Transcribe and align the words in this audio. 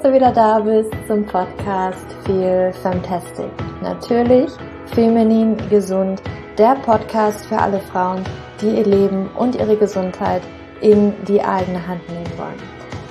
dass 0.00 0.10
du 0.10 0.14
wieder 0.16 0.32
da 0.32 0.60
bist 0.60 0.90
zum 1.06 1.26
Podcast 1.26 2.06
Feel 2.24 2.72
Fantastic. 2.82 3.50
Natürlich 3.82 4.50
feminin 4.94 5.58
gesund, 5.68 6.22
der 6.56 6.76
Podcast 6.76 7.44
für 7.44 7.58
alle 7.58 7.80
Frauen, 7.80 8.24
die 8.62 8.78
ihr 8.78 8.86
Leben 8.86 9.28
und 9.36 9.56
ihre 9.56 9.76
Gesundheit 9.76 10.40
in 10.80 11.12
die 11.28 11.42
eigene 11.42 11.86
Hand 11.86 12.00
nehmen 12.08 12.38
wollen. 12.38 12.62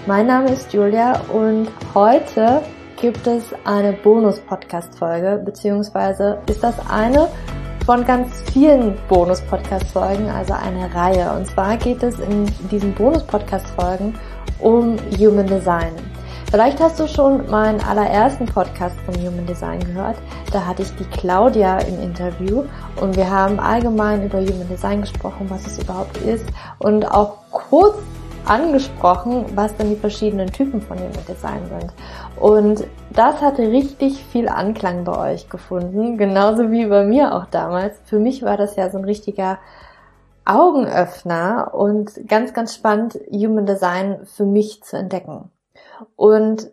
Mein 0.08 0.26
Name 0.26 0.52
ist 0.52 0.74
Julia 0.74 1.22
und 1.32 1.68
heute 1.94 2.64
gibt 3.00 3.28
es 3.28 3.54
eine 3.66 3.94
Bonus-Podcast-Folge, 3.94 5.44
beziehungsweise 5.46 6.40
ist 6.50 6.64
das 6.64 6.76
eine 6.90 7.28
von 7.86 8.04
ganz 8.04 8.30
vielen 8.52 8.98
Bonus-Podcast-Folgen, 9.10 10.28
also 10.30 10.54
eine 10.54 10.94
Reihe. 10.96 11.34
Und 11.38 11.46
zwar 11.46 11.78
geht 11.78 12.02
es 12.02 12.18
in 12.20 12.48
diesen 12.72 12.96
Bonus-Podcast-Folgen 12.96 14.16
um 14.60 14.98
Human 15.20 15.46
Design. 15.46 15.94
Vielleicht 16.52 16.80
hast 16.80 17.00
du 17.00 17.08
schon 17.08 17.48
meinen 17.52 17.80
allerersten 17.80 18.48
Podcast 18.48 19.00
von 19.02 19.14
Human 19.18 19.46
Design 19.46 19.80
gehört. 19.82 20.16
Da 20.52 20.66
hatte 20.66 20.82
ich 20.82 20.96
die 20.96 21.04
Claudia 21.04 21.78
im 21.78 22.02
Interview 22.02 22.64
und 23.00 23.16
wir 23.16 23.30
haben 23.30 23.60
allgemein 23.60 24.26
über 24.26 24.40
Human 24.40 24.68
Design 24.68 25.02
gesprochen, 25.02 25.46
was 25.50 25.68
es 25.68 25.78
überhaupt 25.78 26.18
ist 26.18 26.48
und 26.80 27.06
auch 27.06 27.38
kurz 27.52 28.00
angesprochen, 28.46 29.46
was 29.54 29.78
denn 29.78 29.92
die 29.92 29.96
verschiedenen 29.96 30.52
Typen 30.52 30.82
von 30.82 30.98
Human 30.98 31.26
Design 31.28 31.62
sind. 31.68 31.94
Und 32.40 32.88
das 33.12 33.42
hatte 33.42 33.62
richtig 33.68 34.26
viel 34.26 34.50
Anklang 34.50 35.04
bei 35.04 35.34
euch 35.34 35.50
gefunden, 35.50 36.18
genauso 36.18 36.72
wie 36.72 36.88
bei 36.88 37.06
mir 37.06 37.36
auch 37.36 37.46
damals. 37.46 37.96
Für 38.06 38.18
mich 38.18 38.42
war 38.42 38.58
das 38.58 38.76
ja 38.76 38.90
so 38.90 38.98
ein 38.98 39.06
richtiger 39.06 39.60
Augenöffner 40.46 41.76
und 41.76 42.28
ganz, 42.28 42.56
ganz 42.56 42.74
spannend, 42.74 43.20
Human 43.32 43.68
Design 43.68 44.22
für 44.26 44.48
mich 44.48 44.82
zu 44.82 44.98
entdecken. 44.98 45.52
Und 46.16 46.72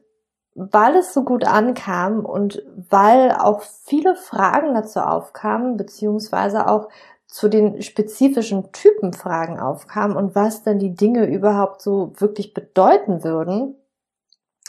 weil 0.55 0.96
es 0.96 1.12
so 1.12 1.22
gut 1.22 1.44
ankam 1.44 2.24
und 2.24 2.62
weil 2.88 3.32
auch 3.32 3.60
viele 3.60 4.16
Fragen 4.16 4.74
dazu 4.74 5.00
aufkamen, 5.00 5.77
beziehungsweise 5.77 6.66
auch 6.66 6.88
zu 7.27 7.48
den 7.48 7.82
spezifischen 7.82 8.72
Typenfragen 8.72 9.60
aufkamen 9.60 10.16
und 10.16 10.34
was 10.34 10.62
denn 10.62 10.78
die 10.78 10.94
Dinge 10.94 11.27
überhaupt 11.27 11.82
so 11.82 12.12
wirklich 12.16 12.54
bedeuten 12.54 13.22
würden, 13.22 13.74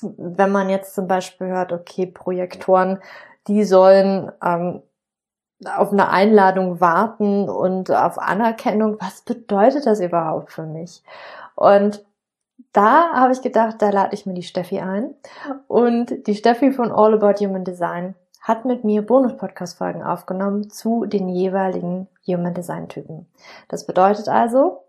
wenn 0.01 0.51
man 0.51 0.69
jetzt 0.69 0.93
zum 0.93 1.07
Beispiel 1.07 1.47
hört, 1.47 1.71
okay, 1.71 2.05
Projektoren, 2.05 2.99
die 3.47 3.63
sollen 3.63 4.31
ähm, 4.43 4.81
auf 5.65 5.91
eine 5.91 6.09
Einladung 6.09 6.81
warten 6.81 7.49
und 7.49 7.89
auf 7.91 8.19
Anerkennung. 8.19 8.97
Was 8.99 9.21
bedeutet 9.21 9.85
das 9.85 10.01
überhaupt 10.01 10.51
für 10.51 10.65
mich? 10.65 11.03
Und 11.55 12.05
da 12.73 13.11
habe 13.13 13.33
ich 13.33 13.41
gedacht, 13.41 13.81
da 13.81 13.89
lade 13.89 14.13
ich 14.13 14.25
mir 14.25 14.33
die 14.33 14.43
Steffi 14.43 14.79
ein. 14.79 15.15
Und 15.67 16.27
die 16.27 16.35
Steffi 16.35 16.71
von 16.71 16.91
All 16.91 17.13
About 17.13 17.43
Human 17.43 17.63
Design 17.63 18.15
hat 18.41 18.65
mit 18.65 18.83
mir 18.83 19.01
Bonus-Podcast-Folgen 19.01 20.03
aufgenommen 20.03 20.69
zu 20.69 21.05
den 21.05 21.27
jeweiligen 21.27 22.07
Human 22.25 22.53
Design 22.53 22.87
Typen. 22.87 23.27
Das 23.67 23.85
bedeutet 23.85 24.29
also, 24.29 24.83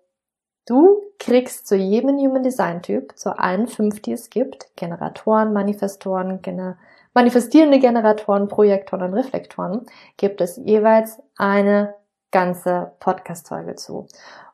du 0.67 1.03
kriegst 1.19 1.67
zu 1.67 1.77
jedem 1.77 2.19
Human 2.19 2.43
Design 2.43 2.83
Typ, 2.83 3.19
zu 3.19 3.39
allen 3.39 3.67
fünf, 3.67 4.01
die 4.01 4.13
es 4.13 4.31
gibt, 4.31 4.69
Generatoren, 4.77 5.53
Manifestoren, 5.53 6.43
Gener 6.43 6.77
manifestierende 7.15 7.81
Generatoren, 7.81 8.47
Projektoren 8.47 9.03
und 9.03 9.15
Reflektoren, 9.15 9.87
gibt 10.19 10.41
es 10.41 10.57
jeweils 10.57 11.21
eine 11.37 11.95
ganze 12.31 12.93
Podcast-Folge 13.01 13.75
zu. 13.75 14.07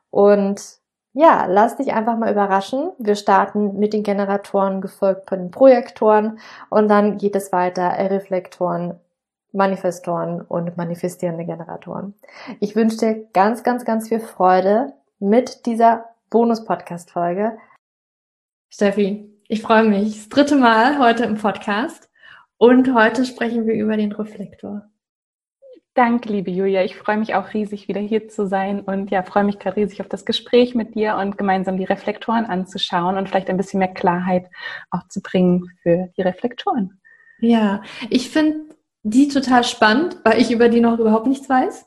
Und 0.09 0.78
ja, 1.14 1.46
lass 1.46 1.76
dich 1.76 1.92
einfach 1.92 2.19
mal 2.19 2.30
überraschen. 2.30 2.91
Wir 2.98 3.14
starten 3.14 3.78
mit 3.78 3.92
den 3.92 4.02
Generatoren, 4.02 4.80
gefolgt 4.80 5.28
von 5.28 5.38
den 5.38 5.50
Projektoren 5.52 6.41
und 6.70 6.88
dann 6.88 7.19
geht 7.19 7.36
es 7.36 7.52
weiter, 7.52 7.91
Reflektoren, 8.10 8.98
Manifestoren 9.53 10.41
und 10.41 10.76
manifestierende 10.76 11.44
Generatoren. 11.44 12.14
Ich 12.58 12.74
wünsche 12.74 12.98
dir 12.98 13.28
ganz, 13.32 13.62
ganz, 13.62 13.84
ganz 13.84 14.08
viel 14.08 14.19
Freude 14.19 14.92
mit 15.20 15.66
dieser 15.66 16.06
Bonus-Podcast-Folge. 16.30 17.56
Steffi, 18.69 19.30
ich 19.47 19.62
freue 19.62 19.84
mich. 19.84 20.16
Das 20.16 20.28
dritte 20.30 20.56
Mal 20.56 20.98
heute 20.98 21.22
im 21.24 21.36
Podcast 21.36 22.10
und 22.58 22.92
heute 22.92 23.24
sprechen 23.24 23.69
wir 23.69 23.74
über 23.74 23.97
den 23.97 24.10
Reflektor. 24.10 24.88
Danke, 25.94 26.28
liebe 26.28 26.50
Julia. 26.50 26.82
Ich 26.82 26.97
freue 26.97 27.19
mich 27.19 27.37
auch 27.37 27.55
riesig, 27.55 27.87
wieder 27.87 28.00
hier 28.00 28.28
zu 28.28 28.49
sein 28.49 28.81
und 28.81 29.12
ja, 29.12 29.22
freue 29.22 29.44
mich 29.44 29.60
gerade 29.60 29.77
riesig 29.77 30.00
auf 30.00 30.09
das 30.09 30.25
Gespräch 30.25 30.75
mit 30.75 30.97
dir 30.97 31.16
und 31.16 31.38
gemeinsam 31.38 31.77
die 31.77 31.84
Reflektoren 31.84 32.47
anzuschauen 32.47 33.16
und 33.16 33.28
vielleicht 33.28 33.49
ein 33.49 33.56
bisschen 33.56 33.78
mehr 33.78 33.94
Klarheit 33.94 34.47
auch 34.91 35.06
zu 35.06 35.22
bringen 35.22 35.71
für 35.83 36.10
die 36.16 36.22
Reflektoren. 36.22 37.00
Ja, 37.38 37.81
ich 38.10 38.28
finde 38.28 38.75
die 39.04 39.28
total 39.28 39.62
spannend, 39.62 40.19
weil 40.25 40.41
ich 40.41 40.50
über 40.50 40.69
die 40.69 40.81
noch 40.81 40.99
überhaupt 40.99 41.28
nichts 41.28 41.49
weiß, 41.49 41.87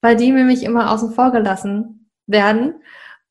weil 0.00 0.16
die 0.16 0.30
nämlich 0.32 0.62
immer 0.62 0.90
außen 0.90 1.12
vor 1.12 1.30
gelassen 1.30 2.08
werden. 2.26 2.76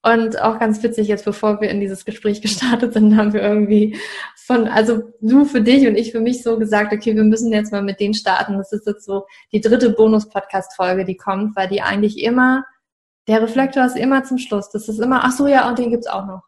Und 0.06 0.41
auch 0.41 0.59
ganz 0.59 0.84
witzig, 0.84 1.08
jetzt 1.08 1.24
bevor 1.24 1.62
wir 1.62 1.69
in 1.69 1.80
dieses 1.80 2.03
Gespräch 2.03 2.41
gestartet 2.44 2.94
sind, 2.94 3.16
haben 3.16 3.34
wir 3.34 3.41
irgendwie 3.41 3.97
von, 4.36 4.68
also 4.68 5.14
du 5.22 5.46
für 5.46 5.62
dich 5.62 5.88
und 5.88 5.96
ich 5.96 6.12
für 6.12 6.19
mich 6.19 6.44
so 6.44 6.59
gesagt, 6.59 6.94
okay, 6.94 7.16
wir 7.16 7.24
müssen 7.24 7.52
jetzt 7.53 7.72
mal 7.72 7.81
mit 7.81 8.00
denen 8.00 8.14
starten. 8.14 8.58
Das 8.58 8.74
ist 8.74 8.86
jetzt 8.86 9.06
so 9.06 9.25
die 9.53 9.62
dritte 9.62 9.91
Bonus-Podcast-Folge, 9.91 11.06
die 11.06 11.16
kommt, 11.16 11.56
weil 11.56 11.69
die 11.69 11.81
eigentlich 11.81 12.22
immer, 12.22 12.66
der 13.28 13.41
Reflektor 13.41 13.86
ist 13.86 13.96
immer 13.96 14.25
zum 14.25 14.38
Schluss. 14.38 14.69
Das 14.69 14.90
ist 14.90 15.00
immer, 15.00 15.22
ach 15.24 15.31
so, 15.31 15.47
ja, 15.47 15.69
und 15.69 15.80
den 15.80 15.91
gibt's 15.91 16.08
auch 16.08 16.25
noch. 16.25 16.41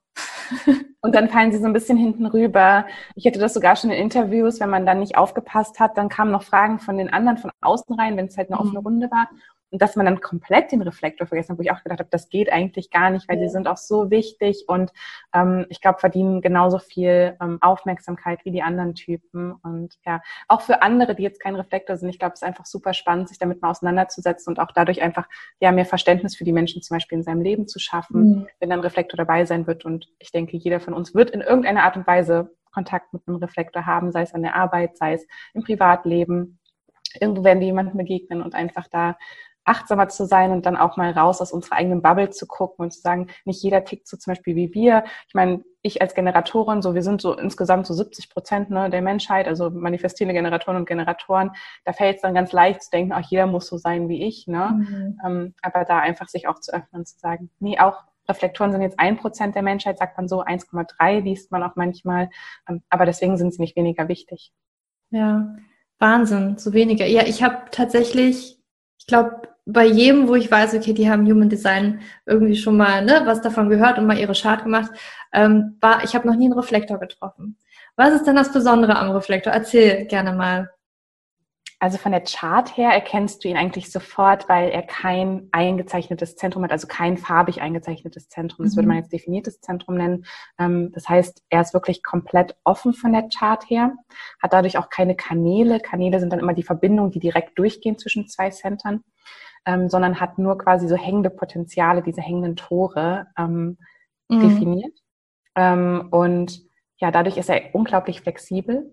Und 1.02 1.14
dann 1.14 1.30
fallen 1.30 1.52
sie 1.52 1.60
so 1.60 1.66
ein 1.66 1.74
bisschen 1.74 2.00
hinten 2.00 2.26
rüber. 2.26 2.88
Ich 3.14 3.28
hatte 3.28 3.38
das 3.38 3.54
sogar 3.54 3.76
schon 3.76 3.92
in 3.92 4.02
Interviews, 4.02 4.60
wenn 4.60 4.72
man 4.72 4.88
dann 4.88 5.02
nicht 5.02 5.18
aufgepasst 5.18 5.80
hat, 5.80 5.98
dann 5.98 6.10
kamen 6.10 6.32
noch 6.32 6.42
Fragen 6.42 6.80
von 6.80 6.98
den 6.98 7.14
anderen 7.14 7.38
von 7.38 7.52
außen 7.62 7.96
rein, 7.96 8.18
wenn 8.18 8.26
es 8.26 8.38
halt 8.38 8.50
eine 8.50 8.60
offene 8.60 8.80
mhm. 8.80 8.88
Runde 8.88 9.12
war. 9.12 9.30
Und 9.72 9.82
dass 9.82 9.96
man 9.96 10.06
dann 10.06 10.22
komplett 10.22 10.72
den 10.72 10.82
Reflektor 10.82 11.28
vergessen 11.28 11.52
hat, 11.52 11.58
wo 11.58 11.62
ich 11.62 11.72
auch 11.72 11.84
gedacht 11.84 12.00
habe, 12.00 12.10
das 12.10 12.30
geht 12.30 12.52
eigentlich 12.52 12.92
gar 12.92 13.10
nicht, 13.10 13.28
weil 13.28 13.40
die 13.40 13.50
sind 13.50 13.68
auch 13.68 13.78
so 13.78 14.12
wichtig 14.12 14.66
und 14.68 14.92
ähm, 15.34 15.66
ich 15.70 15.82
glaube, 15.82 16.00
verdienen 16.00 16.42
genauso 16.42 16.80
viel 16.80 17.36
ähm, 17.42 17.58
Aufmerksamkeit 17.62 18.46
wie 18.46 18.52
die 18.52 18.62
anderen 18.62 18.96
Typen. 18.96 19.54
Und 19.64 19.96
ja, 20.06 20.22
auch 20.48 20.62
für 20.62 20.82
andere, 20.82 21.16
die 21.16 21.24
jetzt 21.24 21.42
kein 21.42 21.56
Reflektor 21.56 21.98
sind, 21.98 22.10
ich 22.10 22.20
glaube, 22.20 22.34
es 22.34 22.42
ist 22.42 22.48
einfach 22.48 22.66
super 22.66 22.94
spannend, 22.94 23.30
sich 23.30 23.40
damit 23.40 23.62
mal 23.62 23.72
auseinanderzusetzen 23.72 24.52
und 24.52 24.60
auch 24.60 24.72
dadurch 24.74 25.02
einfach 25.02 25.28
ja 25.60 25.72
mehr 25.72 25.86
Verständnis 25.86 26.36
für 26.36 26.44
die 26.44 26.54
Menschen 26.54 26.82
zum 26.82 26.96
Beispiel 26.96 27.18
in 27.18 27.24
seinem 27.24 27.42
Leben 27.42 27.68
zu 27.68 27.80
schaffen, 27.80 28.22
mhm. 28.22 28.48
wenn 28.60 28.70
dann 28.70 28.80
Reflektor 28.82 29.18
dabei 29.18 29.46
sein 29.46 29.68
wird. 29.68 29.84
Und 29.84 30.08
ich 30.20 30.32
denke, 30.32 30.58
jeder 30.58 30.80
von 30.80 30.94
uns 30.94 31.16
wird 31.16 31.32
in 31.32 31.42
irgendeiner 31.42 31.84
Art 31.84 31.98
und 31.98 32.08
Weise 32.08 32.52
Kontakt 32.76 33.14
mit 33.14 33.24
einem 33.26 33.38
Reflektor 33.38 33.86
haben, 33.86 34.12
sei 34.12 34.22
es 34.22 34.34
an 34.34 34.44
der 34.44 34.56
Arbeit, 34.56 34.98
sei 34.98 35.14
es 35.14 35.26
im 35.54 35.64
Privatleben. 35.64 36.60
Irgendwo 37.20 37.44
werden 37.46 37.62
wir 37.62 37.68
jemandem 37.68 37.98
begegnen 37.98 38.42
und 38.42 38.54
einfach 38.54 38.88
da 38.90 39.18
achtsamer 39.66 40.08
zu 40.08 40.26
sein 40.26 40.52
und 40.52 40.66
dann 40.66 40.78
auch 40.78 40.96
mal 40.96 41.12
raus 41.12 41.42
aus 41.42 41.52
unserer 41.52 41.76
eigenen 41.76 42.02
Bubble 42.02 42.30
zu 42.30 42.48
gucken 42.48 42.86
und 42.86 42.92
zu 42.92 43.02
sagen, 43.02 43.28
nicht 43.44 43.62
jeder 43.64 43.84
tickt 43.84 44.08
so 44.08 44.18
zum 44.18 44.32
Beispiel 44.32 44.56
wie 44.56 44.74
wir. 44.74 45.04
Ich 45.28 45.34
meine, 45.34 45.64
ich 45.82 46.02
als 46.02 46.16
Generatorin, 46.16 46.82
so 46.82 46.96
wir 46.96 47.04
sind 47.04 47.22
so 47.22 47.38
insgesamt 47.38 47.86
so 47.86 47.94
70 47.94 48.30
Prozent 48.30 48.70
ne, 48.70 48.90
der 48.90 49.02
Menschheit, 49.02 49.48
also 49.48 49.70
manifestierende 49.70 50.34
Generatoren 50.34 50.78
und 50.78 50.88
Generatoren, 50.88 51.52
da 51.84 51.94
fällt 51.94 52.18
es 52.18 52.22
dann 52.22 52.34
ganz 52.34 52.52
leicht 52.52 52.84
zu 52.84 52.92
denken, 52.92 53.14
auch 53.14 53.30
jeder 53.30 53.48
muss 53.48 53.68
so 53.68 53.78
sein 53.78 54.10
wie 54.10 54.26
ich. 54.26 54.48
Ne? 54.48 54.72
Mhm. 54.74 55.20
Ähm, 55.26 55.54
aber 55.62 55.86
da 55.86 56.00
einfach 56.00 56.28
sich 56.28 56.48
auch 56.48 56.60
zu 56.60 56.74
öffnen 56.74 57.02
und 57.02 57.08
zu 57.08 57.20
sagen, 57.20 57.50
nee, 57.60 57.80
auch 57.80 58.04
Reflektoren 58.28 58.72
sind 58.72 58.82
jetzt 58.82 59.00
ein 59.00 59.18
Prozent 59.18 59.56
der 59.56 59.62
Menschheit, 59.62 60.00
sagt 60.00 60.18
man 60.18 60.28
so, 60.28 60.44
1,3 60.44 61.22
liest 61.22 61.52
man 61.52 61.64
auch 61.64 61.76
manchmal, 61.76 62.30
ähm, 62.68 62.82
aber 62.90 63.06
deswegen 63.06 63.38
sind 63.38 63.54
sie 63.54 63.62
nicht 63.62 63.76
weniger 63.76 64.08
wichtig. 64.08 64.52
Ja, 65.12 65.56
Wahnsinn, 66.00 66.58
so 66.58 66.74
weniger. 66.74 67.06
Ja, 67.06 67.24
ich 67.26 67.44
habe 67.44 67.70
tatsächlich, 67.72 68.60
ich 68.98 69.08
glaube, 69.08 69.55
bei 69.66 69.86
jedem, 69.86 70.28
wo 70.28 70.36
ich 70.36 70.50
weiß, 70.50 70.76
okay, 70.76 70.94
die 70.94 71.10
haben 71.10 71.26
Human 71.26 71.50
Design 71.50 72.02
irgendwie 72.26 72.56
schon 72.56 72.78
mal 72.78 73.04
ne, 73.04 73.24
was 73.26 73.42
davon 73.42 73.70
gehört 73.70 73.98
und 73.98 74.06
mal 74.06 74.18
ihre 74.18 74.34
Chart 74.34 74.64
gemacht, 74.64 74.92
ähm, 75.34 75.78
war, 75.82 76.04
ich 76.04 76.16
habe 76.16 76.28
noch 76.28 76.36
nie 76.36 76.46
einen 76.46 76.54
Reflektor 76.54 77.00
getroffen. 77.00 77.58
Was 77.96 78.14
ist 78.14 78.26
denn 78.26 78.36
das 78.36 78.52
Besondere 78.52 78.96
am 78.96 79.12
Reflektor? 79.12 79.52
Erzähl 79.54 80.06
gerne 80.06 80.34
mal. 80.34 80.70
Also 81.80 81.98
von 81.98 82.14
der 82.14 82.24
Chart 82.24 82.78
her 82.78 82.92
erkennst 82.92 83.44
du 83.44 83.50
ihn 83.50 83.58
eigentlich 83.58 83.92
sofort, 83.92 84.48
weil 84.48 84.70
er 84.70 84.82
kein 84.82 85.50
eingezeichnetes 85.52 86.36
Zentrum 86.36 86.64
hat, 86.64 86.72
also 86.72 86.88
kein 86.88 87.18
farbig 87.18 87.62
eingezeichnetes 87.62 88.30
Zentrum. 88.30 88.66
Das 88.66 88.74
mhm. 88.74 88.78
würde 88.78 88.88
man 88.88 88.98
jetzt 88.98 89.12
definiertes 89.12 89.60
Zentrum 89.60 89.96
nennen. 89.96 90.26
Ähm, 90.58 90.92
das 90.94 91.10
heißt, 91.10 91.44
er 91.50 91.62
ist 91.62 91.74
wirklich 91.74 92.02
komplett 92.02 92.56
offen 92.64 92.94
von 92.94 93.12
der 93.12 93.28
Chart 93.30 93.70
her, 93.70 93.94
hat 94.42 94.54
dadurch 94.54 94.78
auch 94.78 94.90
keine 94.90 95.16
Kanäle. 95.16 95.80
Kanäle 95.80 96.20
sind 96.20 96.32
dann 96.32 96.40
immer 96.40 96.54
die 96.54 96.64
Verbindungen, 96.64 97.12
die 97.12 97.20
direkt 97.20 97.58
durchgehen 97.60 97.98
zwischen 97.98 98.28
zwei 98.28 98.52
Centern 98.52 99.04
ähm, 99.66 99.90
sondern 99.90 100.20
hat 100.20 100.38
nur 100.38 100.58
quasi 100.58 100.88
so 100.88 100.96
hängende 100.96 101.30
Potenziale, 101.30 102.02
diese 102.02 102.22
hängenden 102.22 102.56
Tore 102.56 103.28
ähm, 103.38 103.78
mhm. 104.30 104.42
definiert. 104.42 104.94
Ähm, 105.56 106.08
und 106.12 106.62
ja, 106.98 107.12
dadurch 107.12 107.38
ist 107.38 107.50
er 107.50 107.74
unglaublich 107.74 108.22
flexibel, 108.22 108.92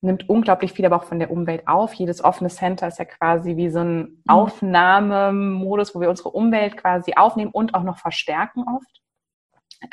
nimmt 0.00 0.28
unglaublich 0.28 0.72
viel 0.72 0.86
aber 0.86 0.96
auch 0.96 1.04
von 1.04 1.18
der 1.18 1.30
Umwelt 1.30 1.68
auf. 1.68 1.94
Jedes 1.94 2.24
offene 2.24 2.50
Center 2.50 2.88
ist 2.88 2.98
ja 2.98 3.04
quasi 3.04 3.56
wie 3.56 3.70
so 3.70 3.80
ein 3.80 3.98
mhm. 3.98 4.22
Aufnahmemodus, 4.26 5.94
wo 5.94 6.00
wir 6.00 6.10
unsere 6.10 6.30
Umwelt 6.30 6.76
quasi 6.76 7.14
aufnehmen 7.14 7.52
und 7.52 7.74
auch 7.74 7.84
noch 7.84 7.98
verstärken 7.98 8.64
oft. 8.66 9.00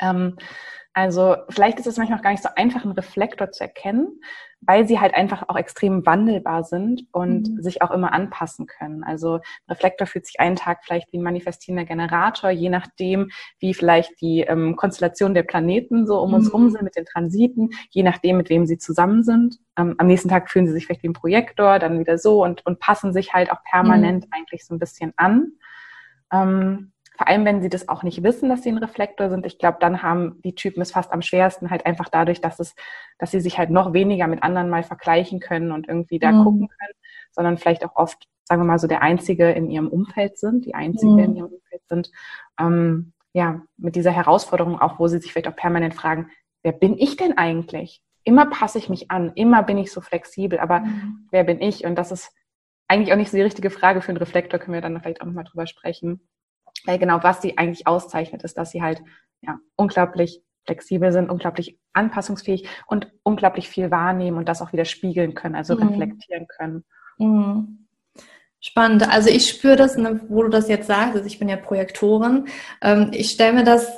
Ähm, 0.00 0.36
Also 0.92 1.36
vielleicht 1.48 1.78
ist 1.78 1.86
es 1.86 1.96
manchmal 1.98 2.18
auch 2.18 2.22
gar 2.22 2.32
nicht 2.32 2.42
so 2.42 2.48
einfach, 2.56 2.82
einen 2.82 2.92
Reflektor 2.92 3.52
zu 3.52 3.62
erkennen, 3.62 4.20
weil 4.60 4.86
sie 4.88 4.98
halt 4.98 5.14
einfach 5.14 5.48
auch 5.48 5.56
extrem 5.56 6.04
wandelbar 6.04 6.64
sind 6.64 7.06
und 7.12 7.48
mhm. 7.48 7.62
sich 7.62 7.80
auch 7.80 7.92
immer 7.92 8.12
anpassen 8.12 8.66
können. 8.66 9.04
Also 9.04 9.36
ein 9.36 9.70
Reflektor 9.70 10.06
fühlt 10.06 10.26
sich 10.26 10.40
einen 10.40 10.56
Tag 10.56 10.80
vielleicht 10.84 11.12
wie 11.12 11.18
ein 11.18 11.22
manifestierender 11.22 11.84
Generator, 11.84 12.50
je 12.50 12.68
nachdem, 12.68 13.30
wie 13.60 13.72
vielleicht 13.72 14.20
die 14.20 14.40
ähm, 14.40 14.74
Konstellation 14.74 15.32
der 15.32 15.44
Planeten 15.44 16.06
so 16.06 16.20
um 16.20 16.30
mhm. 16.30 16.34
uns 16.34 16.52
rum 16.52 16.70
sind 16.70 16.82
mit 16.82 16.96
den 16.96 17.06
Transiten, 17.06 17.70
je 17.90 18.02
nachdem, 18.02 18.36
mit 18.36 18.50
wem 18.50 18.66
sie 18.66 18.78
zusammen 18.78 19.22
sind. 19.22 19.58
Ähm, 19.78 19.94
am 19.98 20.08
nächsten 20.08 20.28
Tag 20.28 20.50
fühlen 20.50 20.66
sie 20.66 20.72
sich 20.72 20.86
vielleicht 20.86 21.04
wie 21.04 21.08
ein 21.08 21.14
Projektor, 21.14 21.78
dann 21.78 22.00
wieder 22.00 22.18
so 22.18 22.42
und, 22.42 22.66
und 22.66 22.80
passen 22.80 23.12
sich 23.12 23.32
halt 23.32 23.52
auch 23.52 23.62
permanent 23.62 24.26
mhm. 24.26 24.32
eigentlich 24.32 24.66
so 24.66 24.74
ein 24.74 24.80
bisschen 24.80 25.12
an. 25.16 25.52
Ähm, 26.32 26.92
vor 27.20 27.28
allem, 27.28 27.44
wenn 27.44 27.60
sie 27.60 27.68
das 27.68 27.86
auch 27.86 28.02
nicht 28.02 28.22
wissen, 28.22 28.48
dass 28.48 28.62
sie 28.62 28.70
ein 28.70 28.78
Reflektor 28.78 29.28
sind. 29.28 29.44
Ich 29.44 29.58
glaube, 29.58 29.76
dann 29.78 30.02
haben 30.02 30.40
die 30.42 30.54
Typen 30.54 30.80
es 30.80 30.92
fast 30.92 31.12
am 31.12 31.20
schwersten, 31.20 31.68
halt 31.68 31.84
einfach 31.84 32.08
dadurch, 32.08 32.40
dass 32.40 32.58
es, 32.60 32.74
dass 33.18 33.30
sie 33.30 33.40
sich 33.40 33.58
halt 33.58 33.68
noch 33.68 33.92
weniger 33.92 34.26
mit 34.26 34.42
anderen 34.42 34.70
mal 34.70 34.84
vergleichen 34.84 35.38
können 35.38 35.70
und 35.70 35.86
irgendwie 35.86 36.18
da 36.18 36.32
mhm. 36.32 36.44
gucken 36.44 36.68
können, 36.68 36.94
sondern 37.30 37.58
vielleicht 37.58 37.84
auch 37.84 37.94
oft, 37.94 38.26
sagen 38.44 38.62
wir 38.62 38.66
mal, 38.66 38.78
so 38.78 38.86
der 38.86 39.02
Einzige 39.02 39.50
in 39.50 39.68
ihrem 39.68 39.88
Umfeld 39.88 40.38
sind, 40.38 40.64
die 40.64 40.74
Einzige 40.74 41.12
mhm. 41.12 41.18
in 41.18 41.36
ihrem 41.36 41.52
Umfeld 41.52 41.82
sind. 41.90 42.10
Ähm, 42.58 43.12
ja, 43.34 43.60
mit 43.76 43.96
dieser 43.96 44.12
Herausforderung 44.12 44.80
auch, 44.80 44.98
wo 44.98 45.06
sie 45.06 45.18
sich 45.18 45.30
vielleicht 45.34 45.48
auch 45.48 45.56
permanent 45.56 45.92
fragen, 45.92 46.30
wer 46.62 46.72
bin 46.72 46.96
ich 46.96 47.18
denn 47.18 47.36
eigentlich? 47.36 48.00
Immer 48.24 48.46
passe 48.46 48.78
ich 48.78 48.88
mich 48.88 49.10
an, 49.10 49.32
immer 49.34 49.62
bin 49.62 49.76
ich 49.76 49.92
so 49.92 50.00
flexibel, 50.00 50.58
aber 50.58 50.80
mhm. 50.80 51.28
wer 51.30 51.44
bin 51.44 51.60
ich? 51.60 51.84
Und 51.84 51.96
das 51.96 52.12
ist 52.12 52.32
eigentlich 52.88 53.12
auch 53.12 53.18
nicht 53.18 53.30
so 53.30 53.36
die 53.36 53.42
richtige 53.42 53.68
Frage 53.68 54.00
für 54.00 54.08
einen 54.08 54.16
Reflektor, 54.16 54.58
können 54.58 54.72
wir 54.72 54.80
dann 54.80 54.98
vielleicht 55.02 55.20
auch 55.20 55.26
nochmal 55.26 55.44
drüber 55.44 55.66
sprechen 55.66 56.26
weil 56.84 56.98
genau 56.98 57.22
was 57.22 57.42
sie 57.42 57.58
eigentlich 57.58 57.86
auszeichnet, 57.86 58.42
ist, 58.42 58.58
dass 58.58 58.70
sie 58.70 58.82
halt 58.82 59.02
ja, 59.42 59.58
unglaublich 59.76 60.42
flexibel 60.64 61.12
sind, 61.12 61.30
unglaublich 61.30 61.78
anpassungsfähig 61.92 62.68
und 62.86 63.10
unglaublich 63.22 63.68
viel 63.68 63.90
wahrnehmen 63.90 64.36
und 64.36 64.48
das 64.48 64.62
auch 64.62 64.72
wieder 64.72 64.84
spiegeln 64.84 65.34
können, 65.34 65.54
also 65.54 65.74
mhm. 65.74 65.88
reflektieren 65.88 66.46
können. 66.46 66.84
Mhm. 67.18 67.86
Spannend. 68.60 69.08
Also 69.10 69.30
ich 69.30 69.48
spüre 69.48 69.76
das, 69.76 69.96
ne, 69.96 70.20
wo 70.28 70.42
du 70.42 70.50
das 70.50 70.68
jetzt 70.68 70.86
sagst, 70.86 71.14
also 71.14 71.26
ich 71.26 71.38
bin 71.38 71.48
ja 71.48 71.56
Projektorin. 71.56 72.46
Ähm, 72.82 73.10
ich 73.12 73.30
stelle 73.30 73.54
mir 73.54 73.64
das 73.64 73.90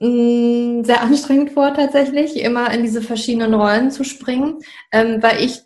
mh, 0.00 0.08
mm, 0.08 0.84
sehr 0.84 1.02
anstrengend 1.02 1.50
vor, 1.50 1.74
tatsächlich, 1.74 2.40
immer 2.40 2.72
in 2.72 2.82
diese 2.82 3.02
verschiedenen 3.02 3.52
Rollen 3.54 3.90
zu 3.90 4.04
springen, 4.04 4.60
ähm, 4.92 5.20
weil 5.22 5.40
ich 5.42 5.62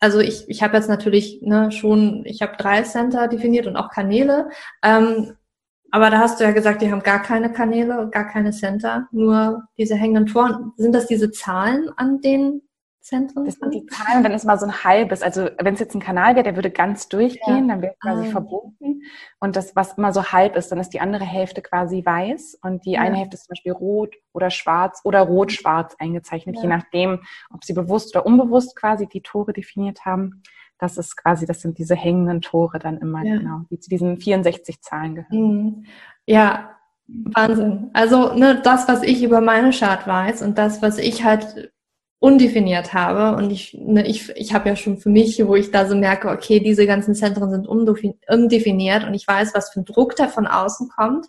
also 0.00 0.20
ich, 0.20 0.48
ich 0.48 0.62
habe 0.62 0.76
jetzt 0.76 0.88
natürlich 0.88 1.40
ne, 1.42 1.72
schon, 1.72 2.24
ich 2.24 2.42
habe 2.42 2.56
drei 2.56 2.82
Center 2.82 3.28
definiert 3.28 3.66
und 3.66 3.76
auch 3.76 3.90
Kanäle. 3.90 4.48
Ähm, 4.82 5.32
aber 5.90 6.10
da 6.10 6.18
hast 6.18 6.38
du 6.38 6.44
ja 6.44 6.52
gesagt, 6.52 6.82
die 6.82 6.90
haben 6.90 7.02
gar 7.02 7.22
keine 7.22 7.50
Kanäle, 7.50 8.08
gar 8.10 8.26
keine 8.26 8.52
Center, 8.52 9.08
nur 9.10 9.64
diese 9.78 9.94
hängenden 9.94 10.26
Toren. 10.26 10.72
Sind 10.76 10.94
das 10.94 11.06
diese 11.06 11.30
Zahlen 11.30 11.88
an 11.96 12.20
den 12.20 12.62
Zentren? 13.00 13.44
Das 13.44 13.54
sind 13.54 13.72
die 13.72 13.86
Zahlen 13.86 14.18
und 14.18 14.24
dann 14.24 14.32
ist 14.32 14.44
mal 14.44 14.58
so 14.58 14.66
ein 14.66 14.84
halbes. 14.84 15.22
Also 15.22 15.48
wenn 15.60 15.74
es 15.74 15.80
jetzt 15.80 15.94
ein 15.94 16.00
Kanal 16.00 16.34
wäre, 16.34 16.44
der 16.44 16.56
würde 16.56 16.70
ganz 16.70 17.08
durchgehen, 17.08 17.68
ja. 17.68 17.74
dann 17.74 17.82
wäre 17.82 17.94
quasi 18.00 18.28
ah. 18.28 18.30
verbunden. 18.30 19.02
Und 19.40 19.56
das, 19.56 19.74
was 19.76 19.96
immer 19.96 20.12
so 20.12 20.24
halb 20.32 20.56
ist, 20.56 20.70
dann 20.70 20.78
ist 20.78 20.90
die 20.90 21.00
andere 21.00 21.24
Hälfte 21.24 21.62
quasi 21.62 22.04
weiß 22.04 22.58
und 22.62 22.84
die 22.84 22.92
ja. 22.92 23.00
eine 23.00 23.16
Hälfte 23.16 23.34
ist 23.34 23.44
zum 23.44 23.52
Beispiel 23.52 23.72
rot 23.72 24.14
oder 24.32 24.50
schwarz 24.50 25.00
oder 25.04 25.20
rot-schwarz 25.20 25.96
eingezeichnet, 25.98 26.56
ja. 26.56 26.62
je 26.62 26.68
nachdem, 26.68 27.20
ob 27.50 27.64
sie 27.64 27.72
bewusst 27.72 28.14
oder 28.14 28.26
unbewusst 28.26 28.76
quasi 28.76 29.06
die 29.06 29.22
Tore 29.22 29.52
definiert 29.52 30.04
haben. 30.04 30.42
Das 30.78 30.96
ist 30.96 31.16
quasi, 31.16 31.44
das 31.44 31.60
sind 31.60 31.78
diese 31.78 31.96
hängenden 31.96 32.40
Tore 32.40 32.78
dann 32.78 32.98
immer, 32.98 33.22
genau, 33.22 33.62
die 33.68 33.80
zu 33.80 33.90
diesen 33.90 34.18
64 34.18 34.80
Zahlen 34.80 35.16
gehören. 35.16 35.54
Mhm. 35.54 35.86
Ja, 36.24 36.78
Wahnsinn. 37.08 37.90
Also 37.94 38.34
ne, 38.34 38.60
das, 38.62 38.86
was 38.86 39.02
ich 39.02 39.22
über 39.22 39.40
meine 39.40 39.70
Chart 39.70 40.06
weiß 40.06 40.42
und 40.42 40.58
das, 40.58 40.82
was 40.82 40.98
ich 40.98 41.24
halt 41.24 41.72
undefiniert 42.20 42.94
habe. 42.94 43.36
Und 43.36 43.50
ich, 43.50 43.74
ne, 43.74 44.06
ich, 44.06 44.30
ich 44.36 44.52
habe 44.52 44.68
ja 44.68 44.76
schon 44.76 44.98
für 44.98 45.08
mich, 45.08 45.44
wo 45.46 45.54
ich 45.54 45.70
da 45.70 45.86
so 45.86 45.94
merke, 45.94 46.28
okay, 46.28 46.60
diese 46.60 46.86
ganzen 46.86 47.14
Zentren 47.14 47.50
sind 47.50 47.68
undefiniert 47.68 49.04
und 49.04 49.14
ich 49.14 49.26
weiß, 49.26 49.54
was 49.54 49.70
für 49.70 49.80
ein 49.80 49.84
Druck 49.84 50.16
da 50.16 50.28
von 50.28 50.46
außen 50.46 50.88
kommt. 50.88 51.26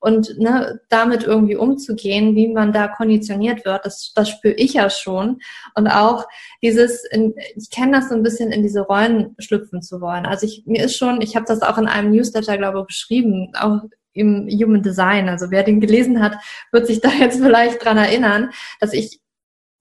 Und 0.00 0.38
ne, 0.38 0.80
damit 0.90 1.24
irgendwie 1.24 1.56
umzugehen, 1.56 2.36
wie 2.36 2.46
man 2.46 2.72
da 2.72 2.86
konditioniert 2.86 3.64
wird, 3.64 3.84
das, 3.84 4.12
das 4.14 4.28
spüre 4.28 4.54
ich 4.54 4.74
ja 4.74 4.90
schon. 4.90 5.40
Und 5.74 5.88
auch 5.88 6.24
dieses, 6.62 7.04
in, 7.04 7.34
ich 7.56 7.68
kenne 7.70 7.98
das 7.98 8.08
so 8.08 8.14
ein 8.14 8.22
bisschen, 8.22 8.52
in 8.52 8.62
diese 8.62 8.82
Rollen 8.82 9.34
schlüpfen 9.40 9.82
zu 9.82 10.00
wollen. 10.00 10.24
Also 10.24 10.46
ich, 10.46 10.62
mir 10.66 10.84
ist 10.84 10.96
schon, 10.96 11.20
ich 11.20 11.34
habe 11.34 11.46
das 11.48 11.62
auch 11.62 11.78
in 11.78 11.88
einem 11.88 12.12
Newsletter, 12.12 12.58
glaube 12.58 12.78
ich, 12.78 12.86
beschrieben, 12.86 13.50
auch 13.58 13.80
im 14.12 14.48
Human 14.48 14.84
Design. 14.84 15.28
Also 15.28 15.50
wer 15.50 15.64
den 15.64 15.80
gelesen 15.80 16.22
hat, 16.22 16.36
wird 16.70 16.86
sich 16.86 17.00
da 17.00 17.08
jetzt 17.18 17.40
vielleicht 17.42 17.84
dran 17.84 17.98
erinnern, 17.98 18.50
dass 18.78 18.92
ich 18.92 19.20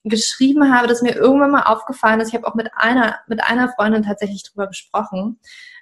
geschrieben 0.09 0.74
habe, 0.74 0.88
dass 0.88 1.01
mir 1.01 1.15
irgendwann 1.15 1.51
mal 1.51 1.63
aufgefallen 1.63 2.19
ist, 2.19 2.30
ich 2.30 2.36
habe 2.36 2.48
auch 2.48 2.56
mit 2.56 2.69
einer, 2.75 3.18
mit 3.27 3.44
einer 3.44 3.69
Freundin 3.69 4.04
tatsächlich 4.04 4.44
drüber 4.44 4.68
gesprochen, 4.68 5.39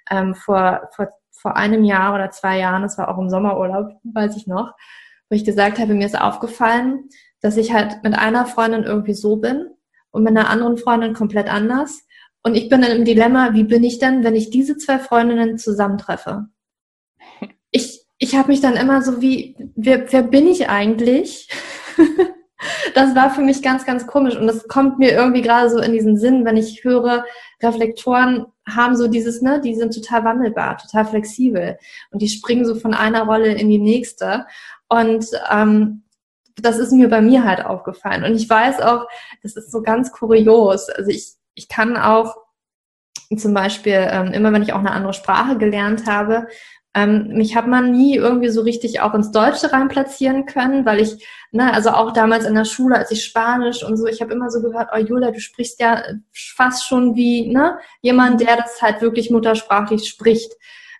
ähm, 0.09 0.35
vor, 0.35 0.89
vor, 0.95 1.09
vor 1.31 1.55
einem 1.55 1.83
Jahr 1.83 2.13
oder 2.13 2.31
zwei 2.31 2.59
Jahren, 2.59 2.81
das 2.81 2.97
war 2.97 3.09
auch 3.09 3.17
im 3.17 3.29
Sommerurlaub, 3.29 3.91
weiß 4.03 4.35
ich 4.37 4.47
noch, 4.47 4.73
wo 5.29 5.35
ich 5.35 5.45
gesagt 5.45 5.79
habe, 5.79 5.93
mir 5.93 6.05
ist 6.05 6.19
aufgefallen, 6.19 7.09
dass 7.41 7.57
ich 7.57 7.73
halt 7.73 8.03
mit 8.03 8.15
einer 8.15 8.45
Freundin 8.45 8.83
irgendwie 8.83 9.13
so 9.13 9.37
bin 9.37 9.67
und 10.11 10.23
mit 10.23 10.35
einer 10.35 10.49
anderen 10.49 10.77
Freundin 10.77 11.13
komplett 11.13 11.47
anders. 11.47 12.01
Und 12.43 12.55
ich 12.55 12.69
bin 12.69 12.81
dann 12.81 12.91
im 12.91 13.05
Dilemma, 13.05 13.53
wie 13.53 13.63
bin 13.63 13.83
ich 13.83 13.99
denn, 13.99 14.23
wenn 14.23 14.35
ich 14.35 14.49
diese 14.49 14.77
zwei 14.77 14.99
Freundinnen 14.99 15.57
zusammentreffe? 15.57 16.47
Ich, 17.77 18.05
ich 18.19 18.37
habe 18.37 18.47
mich 18.47 18.61
dann 18.61 18.77
immer 18.77 19.01
so 19.01 19.21
wie, 19.21 19.57
wer, 19.75 20.09
wer 20.09 20.23
bin 20.23 20.47
ich 20.47 20.69
eigentlich? 20.69 21.49
das 22.93 23.15
war 23.15 23.29
für 23.29 23.41
mich 23.41 23.61
ganz, 23.61 23.85
ganz 23.85 24.07
komisch. 24.07 24.35
Und 24.35 24.47
das 24.47 24.67
kommt 24.67 24.99
mir 24.99 25.11
irgendwie 25.11 25.41
gerade 25.41 25.69
so 25.69 25.79
in 25.79 25.93
diesen 25.93 26.17
Sinn, 26.17 26.45
wenn 26.45 26.57
ich 26.57 26.83
höre, 26.83 27.25
Reflektoren 27.61 28.45
haben 28.67 28.95
so 28.95 29.07
dieses, 29.07 29.41
ne, 29.41 29.61
die 29.61 29.75
sind 29.75 29.93
total 29.93 30.23
wandelbar, 30.23 30.77
total 30.77 31.05
flexibel. 31.05 31.77
Und 32.11 32.21
die 32.21 32.27
springen 32.27 32.65
so 32.65 32.75
von 32.75 32.93
einer 32.93 33.23
Rolle 33.23 33.53
in 33.53 33.69
die 33.69 33.79
nächste. 33.79 34.45
Und 34.89 35.25
ähm, 35.51 36.03
das 36.57 36.77
ist 36.77 36.91
mir 36.91 37.09
bei 37.09 37.21
mir 37.21 37.43
halt 37.43 37.65
aufgefallen. 37.65 38.23
Und 38.23 38.35
ich 38.35 38.49
weiß 38.49 38.81
auch, 38.81 39.07
das 39.43 39.55
ist 39.55 39.71
so 39.71 39.81
ganz 39.81 40.11
kurios. 40.11 40.89
Also 40.89 41.11
ich, 41.11 41.33
ich 41.53 41.67
kann 41.67 41.97
auch 41.97 42.35
zum 43.37 43.53
Beispiel, 43.53 44.07
ähm, 44.09 44.33
immer 44.33 44.53
wenn 44.53 44.63
ich 44.63 44.73
auch 44.73 44.79
eine 44.79 44.91
andere 44.91 45.13
Sprache 45.13 45.57
gelernt 45.57 46.05
habe, 46.05 46.47
ähm, 46.95 47.27
mich 47.33 47.57
hat 47.57 47.67
man 47.67 47.91
nie 47.91 48.15
irgendwie 48.15 48.47
so 48.47 48.61
richtig 48.61 49.01
auch 49.01 49.13
ins 49.13 49.31
Deutsche 49.31 49.73
rein 49.73 49.89
platzieren 49.89 50.45
können, 50.45 50.85
weil 50.85 51.01
ich, 51.01 51.27
ne, 51.51 51.73
also 51.73 51.89
auch 51.89 52.13
damals 52.13 52.45
in 52.45 52.55
der 52.55 52.63
Schule, 52.63 52.95
als 52.95 53.11
ich 53.11 53.25
Spanisch 53.25 53.83
und 53.83 53.97
so, 53.97 54.07
ich 54.07 54.21
habe 54.21 54.31
immer 54.31 54.49
so 54.49 54.61
gehört, 54.61 54.91
oh 54.95 54.97
Julia, 54.97 55.31
du 55.31 55.41
sprichst 55.41 55.81
ja 55.81 56.01
fast 56.33 56.87
schon 56.87 57.15
wie 57.15 57.51
ne, 57.51 57.77
jemand, 58.01 58.39
der 58.39 58.55
das 58.55 58.81
halt 58.81 59.01
wirklich 59.01 59.29
muttersprachlich 59.29 60.07
spricht. 60.07 60.53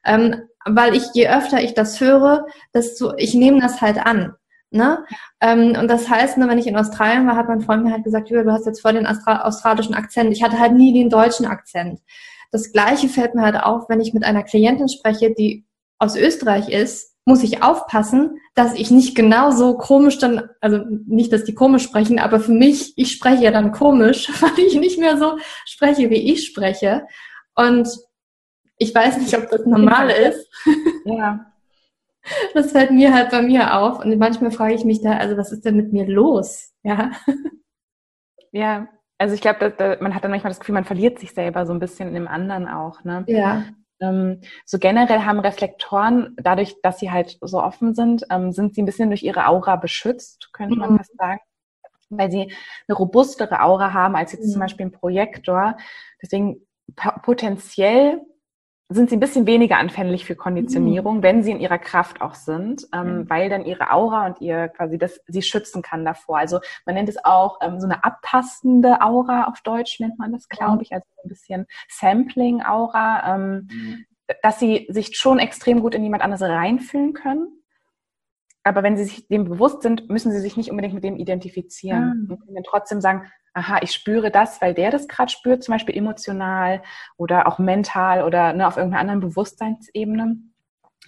Ähm, 0.04 0.50
weil 0.66 0.96
ich, 0.96 1.04
je 1.14 1.30
öfter 1.30 1.64
ich 1.64 1.74
das 1.76 2.02
höre, 2.02 2.46
desto, 2.74 3.14
ich 3.16 3.34
nehme 3.34 3.62
das 3.62 3.80
halt 3.80 3.98
an. 4.06 4.36
Ne? 4.72 5.06
Ähm, 5.40 5.78
und 5.80 5.88
das 5.88 6.10
heißt, 6.10 6.38
ne, 6.38 6.50
wenn 6.50 6.58
ich 6.58 6.68
in 6.68 6.76
Australien 6.76 7.26
war, 7.26 7.38
hat 7.38 7.48
mein 7.48 7.62
Freund 7.62 7.86
mir 7.86 7.94
halt 7.94 8.04
gesagt, 8.04 8.30
Julia, 8.30 8.44
du 8.44 8.52
hast 8.52 8.66
jetzt 8.66 8.82
voll 8.82 8.94
den 8.94 9.08
australischen 9.08 9.96
Akzent. 9.96 10.34
Ich 10.34 10.44
hatte 10.44 10.60
halt 10.60 10.74
nie 10.74 10.92
den 10.92 11.10
deutschen 11.10 11.46
Akzent. 11.46 12.02
Das 12.52 12.74
Gleiche 12.74 13.08
fällt 13.08 13.34
mir 13.34 13.44
halt 13.44 13.56
auf, 13.56 13.88
wenn 13.88 14.02
ich 14.02 14.14
mit 14.14 14.26
einer 14.26 14.44
Klientin 14.44 14.90
spreche, 14.90 15.34
die 15.34 15.66
aus 16.00 16.16
Österreich 16.16 16.70
ist, 16.70 17.16
muss 17.26 17.44
ich 17.44 17.64
aufpassen, 17.64 18.38
dass 18.54 18.76
ich 18.76 18.92
nicht 18.92 19.16
genauso 19.16 19.78
komisch 19.78 20.20
dann, 20.20 20.50
also 20.62 20.82
nicht, 21.08 21.34
dass 21.34 21.44
die 21.44 21.56
komisch 21.56 21.84
sprechen, 21.84 22.20
aber 22.20 22.40
für 22.40 22.52
mich, 22.52 22.94
ich 22.98 23.12
spreche 23.12 23.44
ja 23.44 23.52
dann 23.52 23.72
komisch, 23.72 24.30
weil 24.42 24.66
ich 24.66 24.76
nicht 24.76 25.00
mehr 25.00 25.18
so 25.18 25.38
spreche, 25.66 26.10
wie 26.10 26.32
ich 26.32 26.46
spreche. 26.46 27.08
Und 27.56 27.90
ich 28.78 28.94
weiß 28.94 29.18
nicht, 29.18 29.36
ob 29.38 29.50
das 29.50 29.66
normal 29.66 30.10
ist. 30.10 30.50
Ja. 31.08 31.52
Das 32.56 32.72
fällt 32.72 32.90
mir 32.90 33.14
halt 33.14 33.30
bei 33.30 33.44
mir 33.44 33.76
auf. 33.76 34.04
Und 34.04 34.18
manchmal 34.18 34.50
frage 34.50 34.74
ich 34.74 34.84
mich 34.84 35.04
da, 35.04 35.18
also 35.18 35.38
was 35.38 35.52
ist 35.52 35.64
denn 35.66 35.76
mit 35.76 35.94
mir 35.94 36.08
los? 36.08 36.74
Ja. 36.82 37.12
Ja, 38.52 38.88
also 39.20 39.36
ich 39.36 39.42
glaube, 39.42 39.98
man 40.02 40.16
hat 40.16 40.24
dann 40.24 40.32
manchmal 40.32 40.50
das 40.50 40.60
Gefühl, 40.60 40.74
man 40.74 40.86
verliert 40.86 41.20
sich 41.20 41.34
selber 41.34 41.68
so 41.68 41.74
ein 41.74 41.80
bisschen 41.80 42.08
in 42.08 42.16
dem 42.16 42.28
anderen 42.28 42.68
auch. 42.68 43.04
Ne? 43.04 43.24
Ja. 43.28 43.66
Ähm, 44.00 44.42
so 44.66 44.78
generell 44.78 45.22
haben 45.22 45.40
Reflektoren, 45.40 46.36
dadurch, 46.38 46.76
dass 46.82 47.00
sie 47.00 47.12
halt 47.12 47.38
so 47.42 47.62
offen 47.62 47.96
sind, 47.96 48.26
ähm, 48.30 48.52
sind 48.52 48.76
sie 48.76 48.82
ein 48.82 48.86
bisschen 48.86 49.10
durch 49.10 49.24
ihre 49.24 49.48
Aura 49.48 49.76
beschützt, 49.78 50.50
könnte 50.54 50.76
man 50.76 50.94
mhm. 50.94 50.98
fast 50.98 51.18
sagen, 51.18 51.40
weil 52.10 52.32
sie 52.32 52.54
eine 52.88 52.98
robustere 52.98 53.62
Aura 53.62 53.94
haben 53.94 54.16
als 54.16 54.32
jetzt 54.32 54.48
mhm. 54.48 54.52
zum 54.52 54.60
Beispiel 54.62 54.86
ein 54.88 54.92
Projektor. 54.92 55.78
Deswegen 56.22 56.68
potenziell 57.24 58.22
sind 58.88 59.10
sie 59.10 59.18
ein 59.18 59.20
bisschen 59.20 59.48
weniger 59.48 59.78
anfällig 59.78 60.26
für 60.26 60.36
Konditionierung, 60.36 61.18
mhm. 61.18 61.24
wenn 61.24 61.44
sie 61.44 61.52
in 61.52 61.60
ihrer 61.60 61.80
Kraft 61.80 62.22
auch 62.22 62.36
sind, 62.36 62.86
ähm, 62.94 63.20
mhm. 63.20 63.30
weil 63.30 63.50
dann 63.50 63.66
ihre 63.66 63.92
Aura 63.92 64.28
und 64.28 64.42
ihr 64.42 64.68
quasi 64.68 65.00
das 65.00 65.20
sie 65.28 65.42
schützen 65.42 65.82
kann 65.82 66.06
davor. 66.06 66.38
Also 66.38 66.60
man 66.86 66.94
nennt 66.96 67.10
es 67.10 67.24
auch 67.24 67.58
ähm, 67.62 67.80
so 67.80 67.88
eine 67.88 68.04
abtastende 68.04 69.02
Aura 69.02 69.46
auf 69.46 69.62
Deutsch 69.62 70.00
nennt 70.00 70.20
man 70.20 70.32
das, 70.32 70.48
glaube 70.50 70.84
ich, 70.84 70.94
also 70.94 71.06
ein 71.24 71.30
bisschen 71.30 71.66
Sampling-Aura, 71.90 73.36
ähm, 73.36 73.68
mhm. 73.72 74.06
dass 74.44 74.60
sie 74.60 74.86
sich 74.90 75.18
schon 75.18 75.40
extrem 75.40 75.82
gut 75.82 75.96
in 75.96 76.04
jemand 76.04 76.22
anderes 76.22 76.44
reinfühlen 76.44 77.14
können. 77.14 77.65
Aber 78.66 78.82
wenn 78.82 78.98
sie 78.98 79.04
sich 79.04 79.28
dem 79.28 79.46
bewusst 79.46 79.84
sind, 79.84 80.10
müssen 80.10 80.32
sie 80.32 80.40
sich 80.40 80.58
nicht 80.58 80.72
unbedingt 80.72 80.96
mit 80.96 81.04
dem 81.04 81.16
identifizieren. 81.16 82.28
Ah. 82.30 82.34
Und 82.34 82.46
können 82.46 82.64
trotzdem 82.68 83.00
sagen, 83.00 83.32
aha, 83.54 83.78
ich 83.82 83.92
spüre 83.92 84.32
das, 84.32 84.60
weil 84.60 84.74
der 84.74 84.90
das 84.90 85.08
gerade 85.08 85.32
spürt, 85.32 85.64
zum 85.64 85.74
Beispiel 85.74 85.96
emotional 85.96 86.82
oder 87.16 87.48
auch 87.48 87.60
mental 87.60 88.24
oder 88.24 88.54
ne, 88.54 88.68
auf 88.68 88.78
irgendeiner 88.78 89.02
anderen 89.02 89.20
Bewusstseinsebene 89.22 90.38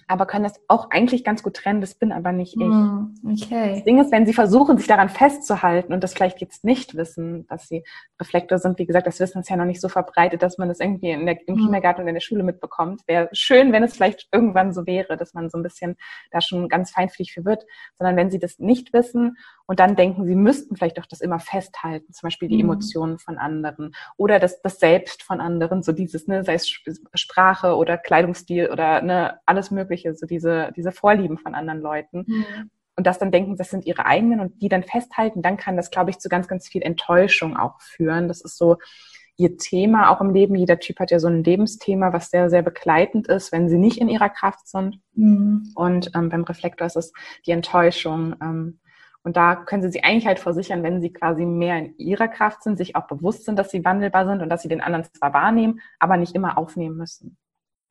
aber 0.08 0.26
können 0.26 0.44
das 0.44 0.60
auch 0.68 0.90
eigentlich 0.90 1.22
ganz 1.22 1.42
gut 1.42 1.54
trennen. 1.54 1.80
Das 1.80 1.94
bin 1.94 2.12
aber 2.12 2.32
nicht 2.32 2.56
ich. 2.56 2.62
Hm, 2.62 3.14
okay. 3.24 3.74
Das 3.76 3.84
Ding 3.84 4.00
ist, 4.00 4.10
wenn 4.10 4.26
sie 4.26 4.32
versuchen, 4.32 4.78
sich 4.78 4.86
daran 4.86 5.10
festzuhalten 5.10 5.92
und 5.92 6.02
das 6.02 6.14
vielleicht 6.14 6.40
jetzt 6.40 6.64
nicht 6.64 6.96
wissen, 6.96 7.46
dass 7.46 7.68
sie 7.68 7.84
Reflektor 8.20 8.58
sind, 8.58 8.78
wie 8.78 8.86
gesagt, 8.86 9.06
das 9.06 9.20
Wissen 9.20 9.40
ist 9.40 9.50
ja 9.50 9.56
noch 9.56 9.66
nicht 9.66 9.80
so 9.80 9.88
verbreitet, 9.88 10.42
dass 10.42 10.58
man 10.58 10.68
das 10.68 10.80
irgendwie 10.80 11.10
in 11.10 11.26
der, 11.26 11.38
im 11.46 11.56
hm. 11.56 11.64
Kindergarten 11.64 12.02
und 12.02 12.08
in 12.08 12.14
der 12.14 12.20
Schule 12.20 12.42
mitbekommt. 12.42 13.02
Wäre 13.06 13.28
schön, 13.32 13.72
wenn 13.72 13.84
es 13.84 13.94
vielleicht 13.94 14.28
irgendwann 14.32 14.72
so 14.72 14.86
wäre, 14.86 15.16
dass 15.16 15.34
man 15.34 15.50
so 15.50 15.58
ein 15.58 15.62
bisschen 15.62 15.96
da 16.30 16.40
schon 16.40 16.68
ganz 16.68 16.90
feinfühlig 16.90 17.32
für 17.32 17.44
wird, 17.44 17.66
sondern 17.96 18.16
wenn 18.16 18.30
sie 18.30 18.38
das 18.38 18.58
nicht 18.58 18.92
wissen 18.92 19.36
und 19.66 19.80
dann 19.80 19.96
denken, 19.96 20.24
sie 20.24 20.34
müssten 20.34 20.76
vielleicht 20.76 20.98
auch 20.98 21.06
das 21.06 21.20
immer 21.20 21.40
festhalten, 21.40 22.12
zum 22.12 22.28
Beispiel 22.28 22.48
die 22.48 22.56
mhm. 22.56 22.70
Emotionen 22.70 23.18
von 23.18 23.36
anderen 23.36 23.94
oder 24.16 24.38
das, 24.38 24.62
das 24.62 24.80
Selbst 24.80 25.22
von 25.22 25.40
anderen, 25.40 25.82
so 25.82 25.92
dieses, 25.92 26.26
ne, 26.26 26.42
sei 26.44 26.54
es 26.54 26.68
Sprache 27.14 27.76
oder 27.76 27.98
Kleidungsstil 27.98 28.70
oder 28.70 29.02
ne, 29.02 29.38
alles 29.44 29.70
Mögliche, 29.70 29.97
so 30.14 30.26
diese, 30.26 30.72
diese 30.76 30.92
Vorlieben 30.92 31.38
von 31.38 31.54
anderen 31.54 31.80
Leuten. 31.80 32.24
Mhm. 32.26 32.70
Und 32.96 33.06
das 33.06 33.18
dann 33.18 33.30
denken, 33.30 33.56
das 33.56 33.70
sind 33.70 33.86
ihre 33.86 34.06
eigenen 34.06 34.40
und 34.40 34.60
die 34.60 34.68
dann 34.68 34.82
festhalten, 34.82 35.40
dann 35.40 35.56
kann 35.56 35.76
das, 35.76 35.90
glaube 35.90 36.10
ich, 36.10 36.18
zu 36.18 36.28
ganz, 36.28 36.48
ganz 36.48 36.66
viel 36.66 36.82
Enttäuschung 36.82 37.56
auch 37.56 37.80
führen. 37.80 38.26
Das 38.26 38.40
ist 38.40 38.58
so, 38.58 38.76
ihr 39.36 39.56
Thema 39.56 40.10
auch 40.10 40.20
im 40.20 40.34
Leben. 40.34 40.56
Jeder 40.56 40.80
Typ 40.80 40.98
hat 40.98 41.12
ja 41.12 41.20
so 41.20 41.28
ein 41.28 41.44
Lebensthema, 41.44 42.12
was 42.12 42.30
sehr, 42.30 42.50
sehr 42.50 42.62
begleitend 42.62 43.28
ist, 43.28 43.52
wenn 43.52 43.68
sie 43.68 43.78
nicht 43.78 44.00
in 44.00 44.08
ihrer 44.08 44.28
Kraft 44.28 44.66
sind. 44.66 45.00
Mhm. 45.14 45.72
Und 45.76 46.10
ähm, 46.14 46.28
beim 46.28 46.42
Reflektor 46.42 46.86
ist 46.86 46.96
es 46.96 47.12
die 47.46 47.52
Enttäuschung. 47.52 48.34
Ähm, 48.42 48.80
und 49.22 49.36
da 49.36 49.56
können 49.56 49.82
Sie 49.82 49.90
sich 49.90 50.04
eigentlich 50.04 50.26
halt 50.26 50.38
versichern, 50.38 50.82
wenn 50.82 51.00
Sie 51.00 51.12
quasi 51.12 51.44
mehr 51.44 51.78
in 51.78 51.96
Ihrer 51.98 52.28
Kraft 52.28 52.62
sind, 52.62 52.78
sich 52.78 52.96
auch 52.96 53.06
bewusst 53.06 53.44
sind, 53.44 53.58
dass 53.58 53.70
Sie 53.70 53.84
wandelbar 53.84 54.26
sind 54.26 54.42
und 54.42 54.48
dass 54.48 54.62
Sie 54.62 54.68
den 54.68 54.80
anderen 54.80 55.04
zwar 55.04 55.34
wahrnehmen, 55.34 55.80
aber 55.98 56.16
nicht 56.16 56.34
immer 56.34 56.56
aufnehmen 56.56 56.96
müssen. 56.96 57.36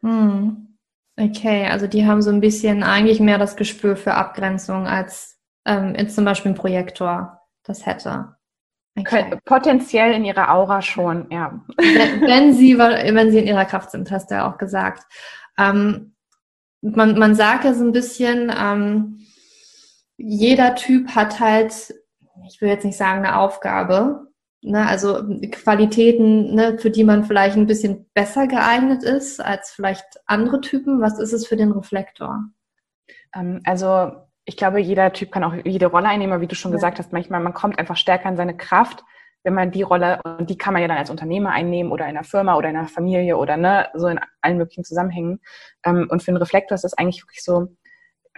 Hm. 0.02 0.77
Okay, 1.20 1.66
also 1.66 1.88
die 1.88 2.06
haben 2.06 2.22
so 2.22 2.30
ein 2.30 2.42
bisschen 2.42 2.84
eigentlich 2.84 3.20
mehr 3.20 3.40
das 3.40 3.56
Gespür 3.56 3.96
für 3.96 4.14
Abgrenzung 4.14 4.86
als 4.86 5.40
ähm, 5.66 5.96
jetzt 5.98 6.16
zum 6.16 6.26
Beispiel 6.26 6.52
ein 6.52 6.56
Projektor 6.56 7.42
das 7.64 7.86
hätte. 7.86 8.36
Okay. 8.98 9.38
Potenziell 9.46 10.14
in 10.14 10.26
ihrer 10.26 10.54
Aura 10.54 10.82
schon, 10.82 11.28
ja. 11.30 11.60
Wenn, 11.78 12.22
wenn, 12.22 12.54
sie, 12.54 12.78
wenn 12.78 13.32
sie 13.32 13.40
in 13.40 13.48
ihrer 13.48 13.66
Kraft 13.66 13.92
sind, 13.92 14.10
hast 14.10 14.32
du 14.32 14.36
ja 14.36 14.52
auch 14.52 14.58
gesagt. 14.58 15.04
Ähm, 15.58 16.16
man, 16.82 17.18
man 17.18 17.36
sagt 17.36 17.66
ja 17.66 17.74
so 17.74 17.84
ein 17.84 17.92
bisschen, 17.92 18.52
ähm, 18.56 19.20
jeder 20.18 20.76
Typ 20.76 21.16
hat 21.16 21.40
halt, 21.40 21.94
ich 22.48 22.62
will 22.62 22.70
jetzt 22.70 22.86
nicht 22.86 22.98
sagen 22.98 23.24
eine 23.24 23.38
Aufgabe, 23.38 24.28
ne, 24.72 24.88
also 24.88 25.24
Qualitäten, 25.52 26.56
ne, 26.56 26.78
für 26.78 26.90
die 26.90 27.04
man 27.04 27.24
vielleicht 27.24 27.58
ein 27.58 27.68
bisschen 27.68 28.10
besser 28.14 28.48
geeignet 28.48 29.04
ist 29.04 29.40
als 29.40 29.72
vielleicht 29.72 30.06
andere 30.26 30.62
Typen. 30.62 31.02
Was 31.02 31.20
ist 31.20 31.34
es 31.34 31.48
für 31.48 31.56
den 31.56 31.72
Reflektor? 31.72 32.46
Ähm, 33.36 33.62
also 33.66 34.12
ich 34.46 34.58
glaube, 34.58 34.80
jeder 34.80 35.12
Typ 35.14 35.32
kann 35.32 35.44
auch 35.44 35.54
jede 35.66 35.88
Rolle 35.88 36.08
einnehmen, 36.08 36.42
wie 36.42 36.48
du 36.48 36.56
schon 36.56 36.72
ja. 36.72 36.78
gesagt 36.78 37.00
hast, 37.00 37.12
manchmal 37.12 37.42
man 37.42 37.54
kommt 37.54 37.80
einfach 37.80 37.98
stärker 37.98 38.30
in 38.30 38.38
seine 38.38 38.56
Kraft, 38.56 39.04
wenn 39.44 39.54
man 39.54 39.72
die 39.72 39.82
Rolle, 39.82 40.20
und 40.24 40.50
die 40.50 40.58
kann 40.58 40.74
man 40.74 40.82
ja 40.82 40.88
dann 40.88 40.98
als 40.98 41.10
Unternehmer 41.10 41.52
einnehmen 41.52 41.92
oder 41.92 42.06
in 42.06 42.12
einer 42.12 42.24
Firma 42.24 42.56
oder 42.56 42.70
in 42.70 42.76
einer 42.76 42.88
Familie 42.88 43.38
oder 43.38 43.58
ne, 43.58 43.88
so 43.94 44.08
in 44.08 44.20
allen 44.42 44.58
möglichen 44.58 44.84
Zusammenhängen. 44.84 45.40
Ähm, 45.84 46.08
und 46.10 46.24
für 46.24 46.32
einen 46.32 46.38
Reflektor 46.38 46.76
ist 46.76 46.84
das 46.84 46.94
eigentlich 46.94 47.24
wirklich 47.24 47.44
so, 47.44 47.68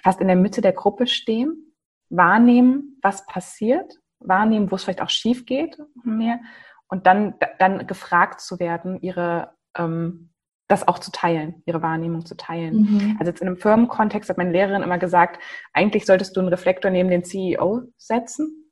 fast 0.04 0.22
in 0.22 0.28
der 0.28 0.36
Mitte 0.36 0.62
der 0.62 0.74
Gruppe 0.74 1.08
stehen 1.08 1.74
wahrnehmen, 2.10 2.98
was 3.02 3.26
passiert, 3.26 4.00
wahrnehmen, 4.20 4.72
wo 4.72 4.76
es 4.76 4.84
vielleicht 4.84 5.02
auch 5.02 5.10
schief 5.10 5.46
geht 5.46 5.78
mehr 6.04 6.40
und 6.88 7.06
dann, 7.06 7.36
dann 7.60 7.88
gefragt 7.88 8.42
zu 8.42 8.60
werden, 8.60 9.00
ihre 9.02 9.52
ähm, 9.78 10.30
das 10.70 10.88
auch 10.88 11.00
zu 11.00 11.12
teilen, 11.12 11.64
ihre 11.66 11.82
Wahrnehmung 11.82 12.26
zu 12.28 12.38
teilen. 12.38 12.82
Mhm. 12.82 13.16
Also 13.20 13.32
jetzt 13.32 13.42
in 13.42 13.48
einem 13.48 13.58
Firmenkontext 13.58 14.30
hat 14.30 14.38
meine 14.38 14.52
Lehrerin 14.52 14.84
immer 14.84 15.00
gesagt, 15.00 15.42
eigentlich 15.74 16.06
solltest 16.06 16.36
du 16.36 16.42
einen 16.42 16.50
Reflektor 16.50 16.92
neben 16.92 17.10
den 17.10 17.24
CEO 17.24 17.82
setzen. 17.98 18.72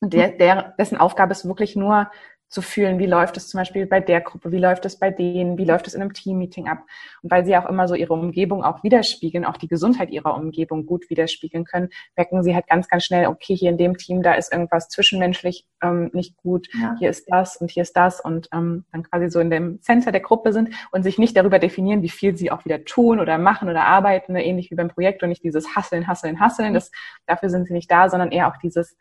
Und 0.00 0.12
der, 0.12 0.30
der, 0.30 0.74
dessen 0.76 0.98
Aufgabe 0.98 1.30
ist 1.32 1.46
wirklich 1.46 1.76
nur 1.76 2.10
zu 2.50 2.62
fühlen, 2.62 2.98
wie 2.98 3.06
läuft 3.06 3.36
es 3.36 3.48
zum 3.48 3.58
Beispiel 3.58 3.86
bei 3.86 4.00
der 4.00 4.20
Gruppe, 4.20 4.50
wie 4.50 4.58
läuft 4.58 4.84
es 4.84 4.98
bei 4.98 5.10
denen, 5.10 5.56
wie 5.56 5.64
läuft 5.64 5.86
es 5.86 5.94
in 5.94 6.02
einem 6.02 6.12
Teammeeting 6.12 6.68
ab. 6.68 6.84
Und 7.22 7.30
weil 7.30 7.44
sie 7.44 7.56
auch 7.56 7.66
immer 7.66 7.86
so 7.86 7.94
ihre 7.94 8.12
Umgebung 8.12 8.64
auch 8.64 8.82
widerspiegeln, 8.82 9.44
auch 9.44 9.56
die 9.56 9.68
Gesundheit 9.68 10.10
ihrer 10.10 10.34
Umgebung 10.34 10.84
gut 10.84 11.08
widerspiegeln 11.10 11.64
können, 11.64 11.90
merken 12.16 12.42
sie 12.42 12.54
halt 12.54 12.66
ganz, 12.66 12.88
ganz 12.88 13.04
schnell, 13.04 13.28
okay, 13.28 13.54
hier 13.54 13.70
in 13.70 13.78
dem 13.78 13.96
Team, 13.96 14.22
da 14.22 14.34
ist 14.34 14.52
irgendwas 14.52 14.88
zwischenmenschlich 14.88 15.64
ähm, 15.80 16.10
nicht 16.12 16.36
gut, 16.36 16.68
ja. 16.74 16.96
hier 16.98 17.10
ist 17.10 17.30
das 17.30 17.56
und 17.56 17.70
hier 17.70 17.82
ist 17.82 17.96
das 17.96 18.20
und 18.20 18.48
ähm, 18.52 18.84
dann 18.90 19.04
quasi 19.04 19.30
so 19.30 19.38
in 19.38 19.50
dem 19.50 19.80
Center 19.80 20.10
der 20.10 20.20
Gruppe 20.20 20.52
sind 20.52 20.70
und 20.90 21.04
sich 21.04 21.18
nicht 21.18 21.36
darüber 21.36 21.60
definieren, 21.60 22.02
wie 22.02 22.08
viel 22.08 22.36
sie 22.36 22.50
auch 22.50 22.64
wieder 22.64 22.84
tun 22.84 23.20
oder 23.20 23.38
machen 23.38 23.68
oder 23.68 23.86
arbeiten, 23.86 24.32
ne, 24.32 24.44
ähnlich 24.44 24.72
wie 24.72 24.74
beim 24.74 24.88
Projekt 24.88 25.22
und 25.22 25.28
nicht 25.28 25.44
dieses 25.44 25.76
Hasseln, 25.76 26.08
Hasseln, 26.08 26.40
Hasseln, 26.40 26.74
das, 26.74 26.90
dafür 27.26 27.48
sind 27.48 27.68
sie 27.68 27.74
nicht 27.74 27.90
da, 27.90 28.08
sondern 28.08 28.32
eher 28.32 28.48
auch 28.48 28.56
dieses 28.56 28.96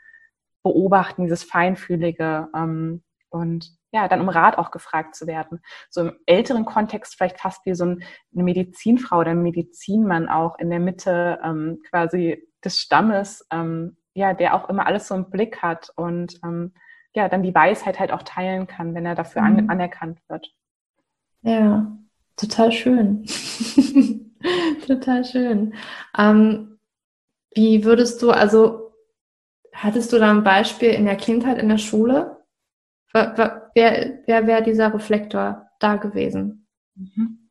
Beobachten, 0.61 1.23
dieses 1.23 1.43
Feinfühlige, 1.43 2.47
ähm, 2.55 3.01
und 3.29 3.71
ja, 3.91 4.07
dann 4.07 4.21
um 4.21 4.29
Rat 4.29 4.57
auch 4.57 4.71
gefragt 4.71 5.15
zu 5.15 5.27
werden. 5.27 5.61
So 5.89 6.01
im 6.01 6.13
älteren 6.25 6.65
Kontext 6.65 7.15
vielleicht 7.15 7.39
fast 7.39 7.65
wie 7.65 7.73
so 7.73 7.85
eine 7.85 7.99
Medizinfrau 8.33 9.19
oder 9.19 9.31
ein 9.31 9.41
Medizinmann 9.41 10.29
auch 10.29 10.57
in 10.59 10.69
der 10.69 10.79
Mitte 10.79 11.39
ähm, 11.43 11.81
quasi 11.89 12.47
des 12.63 12.77
Stammes, 12.77 13.45
ähm, 13.51 13.97
ja, 14.13 14.33
der 14.33 14.53
auch 14.53 14.69
immer 14.69 14.85
alles 14.85 15.07
so 15.07 15.15
im 15.15 15.29
Blick 15.29 15.61
hat 15.61 15.91
und 15.95 16.39
ähm, 16.43 16.73
ja, 17.15 17.29
dann 17.29 17.43
die 17.43 17.55
Weisheit 17.55 17.99
halt 17.99 18.11
auch 18.11 18.23
teilen 18.23 18.67
kann, 18.67 18.93
wenn 18.93 19.05
er 19.05 19.15
dafür 19.15 19.41
an, 19.41 19.63
mhm. 19.63 19.69
anerkannt 19.69 20.19
wird. 20.27 20.53
Ja, 21.41 21.97
total 22.35 22.71
schön. 22.71 23.25
total 24.87 25.23
schön. 25.23 25.73
Ähm, 26.17 26.79
wie 27.55 27.83
würdest 27.83 28.21
du, 28.21 28.31
also 28.31 28.93
hattest 29.73 30.13
du 30.13 30.19
da 30.19 30.29
ein 30.29 30.43
Beispiel 30.43 30.89
in 30.89 31.05
der 31.05 31.15
Kindheit 31.15 31.57
in 31.57 31.69
der 31.69 31.77
Schule, 31.77 32.38
Wer, 33.13 33.71
wer 34.25 34.47
wäre 34.47 34.63
dieser 34.63 34.93
Reflektor 34.93 35.67
da 35.79 35.95
gewesen? 35.95 36.67
Mhm. 36.95 37.49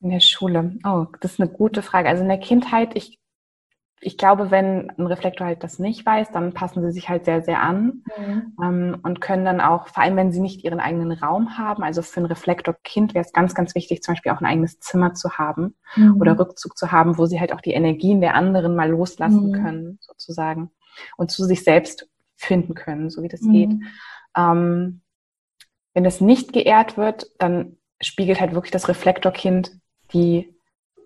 In 0.00 0.10
der 0.10 0.20
Schule. 0.20 0.76
Oh, 0.84 1.06
das 1.20 1.32
ist 1.32 1.40
eine 1.40 1.50
gute 1.50 1.82
Frage. 1.82 2.08
Also 2.08 2.22
in 2.22 2.28
der 2.28 2.38
Kindheit, 2.38 2.90
ich, 2.94 3.18
ich 4.00 4.18
glaube, 4.18 4.50
wenn 4.50 4.90
ein 4.90 5.06
Reflektor 5.06 5.46
halt 5.46 5.62
das 5.62 5.78
nicht 5.78 6.04
weiß, 6.04 6.30
dann 6.30 6.52
passen 6.52 6.82
sie 6.82 6.92
sich 6.92 7.08
halt 7.08 7.24
sehr, 7.24 7.42
sehr 7.42 7.62
an 7.62 8.04
mhm. 8.16 8.56
ähm, 8.62 8.96
und 9.02 9.20
können 9.20 9.44
dann 9.44 9.60
auch, 9.60 9.88
vor 9.88 10.02
allem 10.02 10.16
wenn 10.16 10.32
sie 10.32 10.40
nicht 10.40 10.64
ihren 10.64 10.80
eigenen 10.80 11.12
Raum 11.12 11.56
haben, 11.56 11.82
also 11.82 12.02
für 12.02 12.20
ein 12.20 12.26
Reflektorkind 12.26 13.14
wäre 13.14 13.24
es 13.24 13.32
ganz, 13.32 13.54
ganz 13.54 13.74
wichtig, 13.74 14.02
zum 14.02 14.14
Beispiel 14.14 14.32
auch 14.32 14.40
ein 14.40 14.46
eigenes 14.46 14.78
Zimmer 14.80 15.14
zu 15.14 15.38
haben 15.38 15.74
mhm. 15.96 16.20
oder 16.20 16.38
Rückzug 16.38 16.76
zu 16.76 16.92
haben, 16.92 17.18
wo 17.18 17.26
sie 17.26 17.40
halt 17.40 17.52
auch 17.52 17.60
die 17.60 17.72
Energien 17.72 18.20
der 18.20 18.34
anderen 18.34 18.76
mal 18.76 18.90
loslassen 18.90 19.48
mhm. 19.48 19.52
können, 19.52 19.98
sozusagen, 20.00 20.70
und 21.16 21.30
zu 21.30 21.44
sich 21.44 21.64
selbst 21.64 22.08
finden 22.36 22.74
können, 22.74 23.10
so 23.10 23.22
wie 23.22 23.28
das 23.28 23.40
geht. 23.40 23.70
Ähm, 24.36 25.00
wenn 25.94 26.04
es 26.04 26.20
nicht 26.20 26.52
geehrt 26.52 26.96
wird, 26.96 27.26
dann 27.38 27.76
spiegelt 28.00 28.40
halt 28.40 28.54
wirklich 28.54 28.72
das 28.72 28.88
Reflektorkind 28.88 29.72
die 30.12 30.54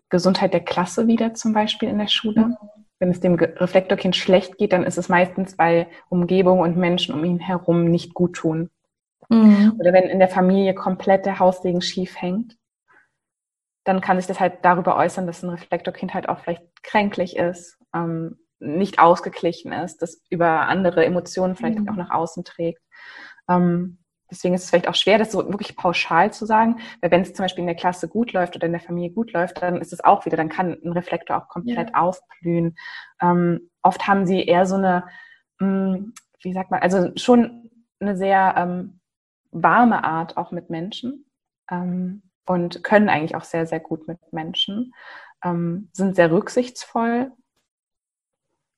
Gesundheit 0.09 0.55
der 0.55 0.65
Klasse 0.65 1.07
wieder, 1.07 1.35
zum 1.35 1.53
Beispiel 1.53 1.89
in 1.89 1.99
der 1.99 2.09
Schule. 2.09 2.47
Mhm. 2.47 2.57
Wenn 2.99 3.11
es 3.11 3.21
dem 3.21 3.35
Reflektorkind 3.35 4.17
schlecht 4.17 4.59
geht, 4.59 4.73
dann 4.73 4.85
ist 4.85 4.99
es 4.99 5.09
meistens, 5.09 5.59
weil 5.59 5.87
Umgebung 6.09 6.61
und 6.61 6.77
Menschen 6.77 7.15
um 7.15 7.25
ihn 7.25 7.39
herum 7.39 7.85
nicht 7.85 8.15
gut 8.15 8.35
tun. 8.35 8.71
Mhm. 9.29 9.75
Oder 9.79 9.93
wenn 9.93 10.05
in 10.05 10.19
der 10.19 10.29
Familie 10.29 10.75
komplett 10.75 11.27
der 11.27 11.39
Haussegen 11.39 11.81
schief 11.81 12.21
hängt, 12.21 12.57
dann 13.85 14.01
kann 14.01 14.19
sich 14.19 14.27
das 14.27 14.41
halt 14.41 14.59
darüber 14.63 14.97
äußern, 14.97 15.27
dass 15.27 15.43
ein 15.43 15.51
Reflektorkind 15.51 16.13
halt 16.13 16.29
auch 16.29 16.41
vielleicht 16.41 16.63
kränklich 16.83 17.37
ist, 17.37 17.79
ähm, 17.95 18.39
nicht 18.59 18.99
ausgeglichen 18.99 19.73
ist, 19.73 20.03
das 20.03 20.21
über 20.31 20.67
andere 20.67 21.05
Emotionen 21.05 21.55
vielleicht 21.55 21.79
mhm. 21.79 21.89
auch 21.89 21.97
nach 21.97 22.11
außen 22.11 22.45
trägt. 22.45 22.83
Ähm, 23.49 23.99
deswegen 24.31 24.55
ist 24.55 24.65
es 24.65 24.71
vielleicht 24.71 24.89
auch 24.89 24.95
schwer, 24.95 25.19
das 25.19 25.33
so 25.33 25.47
wirklich 25.49 25.77
pauschal 25.77 26.33
zu 26.33 26.47
sagen, 26.47 26.81
weil 27.01 27.11
wenn 27.11 27.23
es 27.23 27.33
zum 27.33 27.45
Beispiel 27.45 27.63
in 27.63 27.69
der 27.69 27.77
Klasse 27.77 28.09
gut 28.09 28.33
läuft 28.33 28.57
oder 28.57 28.67
in 28.67 28.73
der 28.73 28.81
Familie 28.81 29.11
gut 29.11 29.33
läuft, 29.33 29.63
dann 29.63 29.81
ist 29.81 29.93
es 29.93 30.05
auch 30.05 30.27
wieder, 30.27 30.37
dann 30.37 30.49
kann 30.49 30.79
ein 30.85 30.93
Reflektor 30.93 31.37
auch 31.37 31.49
komplett 31.49 31.91
ja. 31.91 31.97
aufblühen. 31.97 32.77
Ähm, 33.21 33.71
oft 33.83 34.07
haben 34.07 34.27
sie 34.27 34.45
eher 34.45 34.67
so 34.67 34.77
eine, 34.77 35.05
mh, 35.59 35.95
hm, 35.95 36.15
wie 36.43 36.53
sagt 36.53 36.71
man, 36.71 36.81
also 36.81 37.11
schon 37.17 37.71
eine 38.01 38.17
sehr 38.17 38.55
ähm, 38.57 39.01
warme 39.51 40.05
Art 40.05 40.37
auch 40.37 40.51
mit 40.51 40.71
Menschen 40.71 41.27
ähm, 41.71 42.23
und 42.47 42.85
können 42.85 43.09
eigentlich 43.09 43.35
auch 43.35 43.45
sehr, 43.45 43.67
sehr 43.67 43.81
gut 43.81 44.07
mit 44.09 44.19
Menschen, 44.33 44.95
ähm, 45.45 45.89
sind 45.93 46.17
sehr 46.17 46.31
rücksichtsvoll. 46.31 47.33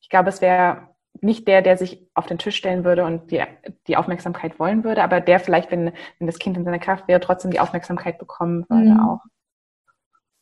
Ich 0.01 0.09
glaube, 0.09 0.29
es 0.29 0.41
wäre 0.41 0.90
nicht 1.21 1.47
der, 1.49 1.63
der 1.63 1.77
sich 1.77 2.07
auf 2.15 2.27
den 2.27 2.39
Tisch 2.39 2.57
stellen 2.57 2.85
würde 2.85 3.05
und 3.05 3.31
die, 3.31 3.43
die 3.87 3.97
Aufmerksamkeit 3.97 4.59
wollen 4.59 4.85
würde, 4.85 5.03
aber 5.03 5.21
der 5.21 5.41
vielleicht, 5.41 5.71
wenn, 5.71 5.93
wenn 6.19 6.27
das 6.27 6.39
Kind 6.39 6.57
in 6.57 6.65
seiner 6.65 6.79
Kraft 6.79 7.09
wäre, 7.09 7.21
trotzdem 7.21 7.51
die 7.51 7.61
Aufmerksamkeit 7.61 8.19
bekommen 8.19 8.65
würde 8.69 8.91
mhm. 8.91 9.01
auch. 9.01 9.21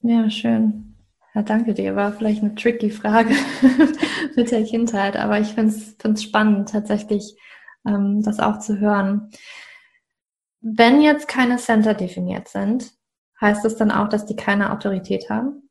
Ja, 0.01 0.31
schön. 0.31 0.95
Ja, 1.35 1.43
danke 1.43 1.75
dir. 1.75 1.97
War 1.97 2.13
vielleicht 2.13 2.43
eine 2.43 2.55
tricky 2.55 2.91
Frage 2.91 3.35
mit 4.37 4.51
der 4.51 4.65
Kindheit, 4.65 5.17
aber 5.17 5.41
ich 5.41 5.49
finde 5.49 5.73
es 5.73 6.23
spannend, 6.23 6.71
tatsächlich 6.71 7.37
ähm, 7.87 8.23
das 8.23 8.39
auch 8.39 8.59
zu 8.59 8.79
hören. 8.79 9.31
Wenn 10.61 11.01
jetzt 11.01 11.29
keine 11.29 11.57
Center 11.57 11.95
definiert 11.95 12.49
sind, 12.49 12.93
heißt 13.41 13.65
das 13.65 13.77
dann 13.77 13.91
auch, 13.91 14.09
dass 14.09 14.27
die 14.27 14.37
keine 14.37 14.73
Autorität 14.73 15.31
haben? 15.31 15.71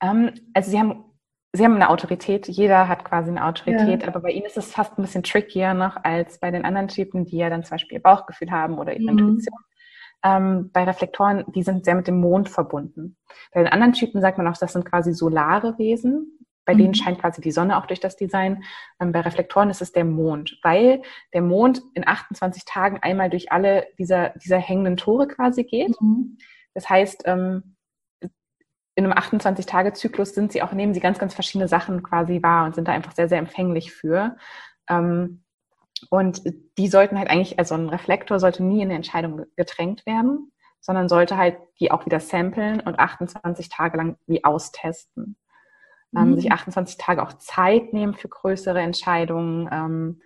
Ähm, 0.00 0.32
also 0.54 0.70
sie 0.70 0.78
haben 0.78 1.04
Sie 1.52 1.64
haben 1.64 1.74
eine 1.74 1.88
Autorität, 1.88 2.46
jeder 2.46 2.88
hat 2.88 3.04
quasi 3.04 3.30
eine 3.30 3.44
Autorität, 3.44 4.02
ja. 4.02 4.08
aber 4.08 4.20
bei 4.20 4.30
Ihnen 4.30 4.44
ist 4.44 4.58
es 4.58 4.72
fast 4.72 4.98
ein 4.98 5.02
bisschen 5.02 5.22
trickier 5.22 5.72
noch 5.72 5.96
als 6.04 6.38
bei 6.38 6.50
den 6.50 6.64
anderen 6.64 6.88
Typen, 6.88 7.24
die 7.24 7.38
ja 7.38 7.48
dann 7.48 7.64
zum 7.64 7.76
Beispiel 7.76 7.96
ihr 7.96 8.02
Bauchgefühl 8.02 8.50
haben 8.50 8.78
oder 8.78 8.92
ihre 8.92 9.12
mhm. 9.12 9.18
Intuition. 9.18 9.58
Ähm, 10.22 10.70
bei 10.72 10.84
Reflektoren, 10.84 11.44
die 11.54 11.62
sind 11.62 11.84
sehr 11.84 11.94
mit 11.94 12.06
dem 12.06 12.20
Mond 12.20 12.48
verbunden. 12.48 13.16
Bei 13.52 13.62
den 13.62 13.72
anderen 13.72 13.92
Typen 13.94 14.20
sagt 14.20 14.36
man 14.36 14.46
auch, 14.46 14.56
das 14.58 14.72
sind 14.72 14.84
quasi 14.84 15.14
solare 15.14 15.78
Wesen. 15.78 16.38
Bei 16.66 16.74
mhm. 16.74 16.78
denen 16.78 16.94
scheint 16.94 17.20
quasi 17.20 17.40
die 17.40 17.52
Sonne 17.52 17.78
auch 17.78 17.86
durch 17.86 18.00
das 18.00 18.16
Design. 18.16 18.62
Ähm, 19.00 19.12
bei 19.12 19.20
Reflektoren 19.20 19.70
ist 19.70 19.80
es 19.80 19.92
der 19.92 20.04
Mond, 20.04 20.58
weil 20.62 21.00
der 21.32 21.40
Mond 21.40 21.80
in 21.94 22.06
28 22.06 22.66
Tagen 22.66 22.98
einmal 23.00 23.30
durch 23.30 23.52
alle 23.52 23.86
dieser, 23.98 24.30
dieser 24.30 24.58
hängenden 24.58 24.98
Tore 24.98 25.28
quasi 25.28 25.64
geht. 25.64 25.98
Mhm. 25.98 26.36
Das 26.74 26.90
heißt, 26.90 27.22
ähm, 27.24 27.76
in 28.98 29.04
einem 29.04 29.14
28-Tage-Zyklus 29.16 30.34
sind 30.34 30.50
sie 30.50 30.60
auch, 30.60 30.72
nehmen 30.72 30.92
sie 30.92 30.98
ganz, 30.98 31.20
ganz 31.20 31.32
verschiedene 31.32 31.68
Sachen 31.68 32.02
quasi 32.02 32.42
wahr 32.42 32.66
und 32.66 32.74
sind 32.74 32.88
da 32.88 32.92
einfach 32.92 33.12
sehr, 33.14 33.28
sehr 33.28 33.38
empfänglich 33.38 33.92
für. 33.92 34.36
Ähm, 34.88 35.44
und 36.10 36.42
die 36.76 36.88
sollten 36.88 37.16
halt 37.16 37.30
eigentlich, 37.30 37.60
also 37.60 37.76
ein 37.76 37.88
Reflektor 37.88 38.40
sollte 38.40 38.64
nie 38.64 38.78
in 38.82 38.88
eine 38.88 38.96
Entscheidung 38.96 39.44
gedrängt 39.54 40.04
werden, 40.04 40.50
sondern 40.80 41.08
sollte 41.08 41.36
halt 41.36 41.58
die 41.78 41.92
auch 41.92 42.06
wieder 42.06 42.18
samplen 42.18 42.80
und 42.80 42.98
28 42.98 43.68
Tage 43.68 43.98
lang 43.98 44.16
wie 44.26 44.42
austesten. 44.42 45.36
Ähm, 46.16 46.30
mhm. 46.30 46.34
sich 46.34 46.50
28 46.50 46.98
Tage 46.98 47.22
auch 47.22 47.34
Zeit 47.34 47.92
nehmen 47.92 48.14
für 48.14 48.28
größere 48.28 48.80
Entscheidungen. 48.80 50.20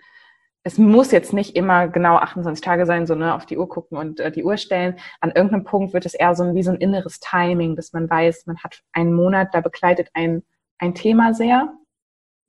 Es 0.64 0.78
muss 0.78 1.10
jetzt 1.10 1.32
nicht 1.32 1.56
immer 1.56 1.88
genau 1.88 2.16
28 2.16 2.64
Tage 2.64 2.86
sein, 2.86 3.06
so 3.06 3.14
ne, 3.14 3.34
auf 3.34 3.46
die 3.46 3.58
Uhr 3.58 3.68
gucken 3.68 3.98
und 3.98 4.20
äh, 4.20 4.30
die 4.30 4.44
Uhr 4.44 4.56
stellen. 4.56 4.96
An 5.20 5.32
irgendeinem 5.32 5.64
Punkt 5.64 5.92
wird 5.92 6.06
es 6.06 6.14
eher 6.14 6.34
so 6.34 6.44
ein, 6.44 6.54
wie 6.54 6.62
so 6.62 6.70
ein 6.70 6.76
inneres 6.78 7.18
Timing, 7.20 7.74
dass 7.74 7.92
man 7.92 8.08
weiß, 8.08 8.46
man 8.46 8.58
hat 8.58 8.82
einen 8.92 9.12
Monat, 9.12 9.48
da 9.52 9.60
begleitet 9.60 10.08
ein, 10.14 10.42
ein 10.78 10.94
Thema 10.94 11.34
sehr. 11.34 11.72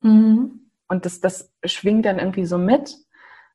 Mhm. 0.00 0.70
Und 0.86 1.06
das, 1.06 1.20
das 1.20 1.52
schwingt 1.64 2.06
dann 2.06 2.18
irgendwie 2.18 2.46
so 2.46 2.56
mit. 2.56 2.96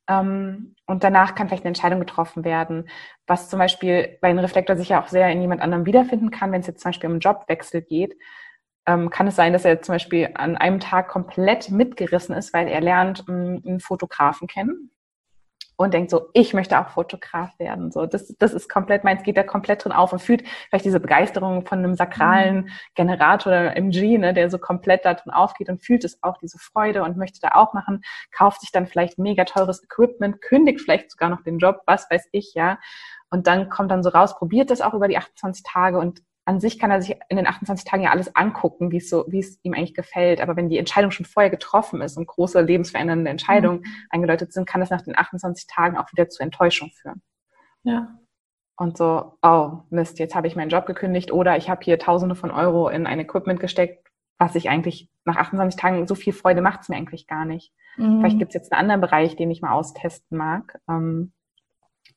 Ähm, 0.09 0.75
und 0.87 1.03
danach 1.03 1.35
kann 1.35 1.47
vielleicht 1.47 1.63
eine 1.63 1.69
Entscheidung 1.69 1.99
getroffen 1.99 2.43
werden, 2.43 2.89
was 3.27 3.49
zum 3.49 3.59
Beispiel 3.59 4.17
bei 4.21 4.29
einem 4.29 4.39
Reflektor 4.39 4.75
sich 4.75 4.89
ja 4.89 5.01
auch 5.01 5.07
sehr 5.07 5.29
in 5.29 5.41
jemand 5.41 5.61
anderem 5.61 5.85
wiederfinden 5.85 6.31
kann, 6.31 6.51
wenn 6.51 6.61
es 6.61 6.67
jetzt 6.67 6.81
zum 6.81 6.89
Beispiel 6.89 7.07
um 7.07 7.13
einen 7.13 7.21
Jobwechsel 7.21 7.81
geht 7.81 8.15
ähm, 8.89 9.11
kann 9.11 9.27
es 9.27 9.35
sein, 9.35 9.53
dass 9.53 9.65
er 9.65 9.81
zum 9.83 9.93
Beispiel 9.93 10.31
an 10.33 10.57
einem 10.57 10.79
Tag 10.79 11.09
komplett 11.09 11.69
mitgerissen 11.69 12.35
ist, 12.35 12.53
weil 12.53 12.67
er 12.67 12.81
lernt 12.81 13.23
ähm, 13.29 13.61
einen 13.63 13.79
Fotografen 13.79 14.47
kennen 14.47 14.91
und 15.77 15.93
denkt 15.93 16.09
so, 16.09 16.29
ich 16.33 16.55
möchte 16.55 16.79
auch 16.79 16.89
Fotograf 16.89 17.57
werden. 17.59 17.91
So, 17.91 18.07
das, 18.07 18.35
das 18.39 18.53
ist 18.53 18.67
komplett 18.67 19.03
meins, 19.03 19.21
geht 19.21 19.37
da 19.37 19.43
komplett 19.43 19.85
drin 19.85 19.91
auf 19.91 20.11
und 20.11 20.19
fühlt 20.19 20.43
vielleicht 20.67 20.85
diese 20.85 20.99
Begeisterung 20.99 21.67
von 21.67 21.79
einem 21.79 21.93
sakralen 21.93 22.55
mhm. 22.61 22.69
Generator 22.95 23.51
oder 23.51 23.77
MG, 23.77 24.17
ne, 24.17 24.33
der 24.33 24.49
so 24.49 24.57
komplett 24.57 25.05
da 25.05 25.13
drin 25.13 25.31
aufgeht 25.31 25.69
und 25.69 25.83
fühlt 25.83 26.03
es 26.03 26.21
auch, 26.23 26.37
diese 26.37 26.57
Freude 26.57 27.03
und 27.03 27.15
möchte 27.15 27.39
da 27.41 27.49
auch 27.53 27.73
machen, 27.73 28.01
kauft 28.31 28.61
sich 28.61 28.71
dann 28.71 28.87
vielleicht 28.87 29.19
mega 29.19 29.45
teures 29.45 29.83
Equipment, 29.83 30.41
kündigt 30.41 30.81
vielleicht 30.81 31.11
sogar 31.11 31.29
noch 31.29 31.43
den 31.43 31.59
Job, 31.59 31.81
was 31.85 32.09
weiß 32.09 32.27
ich, 32.31 32.55
ja. 32.55 32.79
Und 33.29 33.45
dann 33.45 33.69
kommt 33.69 33.91
dann 33.91 34.01
so 34.01 34.09
raus, 34.09 34.35
probiert 34.35 34.71
das 34.71 34.81
auch 34.81 34.95
über 34.95 35.07
die 35.07 35.17
28 35.17 35.63
Tage 35.63 35.99
und 35.99 36.23
an 36.49 36.59
sich 36.59 36.79
kann 36.79 36.89
er 36.89 36.99
sich 36.99 37.15
in 37.29 37.37
den 37.37 37.45
28 37.45 37.85
Tagen 37.85 38.01
ja 38.01 38.09
alles 38.09 38.35
angucken, 38.35 38.91
wie 38.91 38.97
es 38.97 39.07
so, 39.07 39.23
wie 39.27 39.37
es 39.37 39.59
ihm 39.61 39.75
eigentlich 39.75 39.93
gefällt. 39.93 40.41
Aber 40.41 40.55
wenn 40.55 40.67
die 40.67 40.79
Entscheidung 40.79 41.11
schon 41.11 41.27
vorher 41.27 41.51
getroffen 41.51 42.01
ist 42.01 42.17
und 42.17 42.25
große 42.25 42.59
lebensverändernde 42.59 43.29
Entscheidungen 43.29 43.81
mhm. 43.81 44.07
eingeläutet 44.09 44.51
sind, 44.51 44.67
kann 44.67 44.81
es 44.81 44.89
nach 44.89 45.03
den 45.03 45.15
28 45.15 45.67
Tagen 45.67 45.95
auch 45.95 46.11
wieder 46.11 46.27
zu 46.27 46.41
Enttäuschung 46.41 46.89
führen. 46.89 47.21
Ja. 47.83 48.17
Und 48.77 48.97
so, 48.97 49.33
oh 49.43 49.81
Mist, 49.91 50.17
jetzt 50.17 50.33
habe 50.33 50.47
ich 50.47 50.55
meinen 50.55 50.71
Job 50.71 50.87
gekündigt 50.87 51.31
oder 51.31 51.55
ich 51.55 51.69
habe 51.69 51.83
hier 51.83 51.99
Tausende 51.99 52.33
von 52.33 52.49
Euro 52.49 52.89
in 52.89 53.05
ein 53.05 53.19
Equipment 53.19 53.59
gesteckt, 53.59 54.07
was 54.39 54.55
ich 54.55 54.69
eigentlich 54.69 55.07
nach 55.25 55.35
28 55.35 55.79
Tagen 55.79 56.07
so 56.07 56.15
viel 56.15 56.33
Freude 56.33 56.61
macht 56.61 56.81
es 56.81 56.89
mir 56.89 56.95
eigentlich 56.95 57.27
gar 57.27 57.45
nicht. 57.45 57.71
Mhm. 57.95 58.21
Vielleicht 58.21 58.39
gibt 58.39 58.49
es 58.49 58.55
jetzt 58.55 58.73
einen 58.73 58.81
anderen 58.81 59.01
Bereich, 59.01 59.35
den 59.35 59.51
ich 59.51 59.61
mal 59.61 59.73
austesten 59.73 60.35
mag. 60.35 60.79
Ähm, 60.89 61.31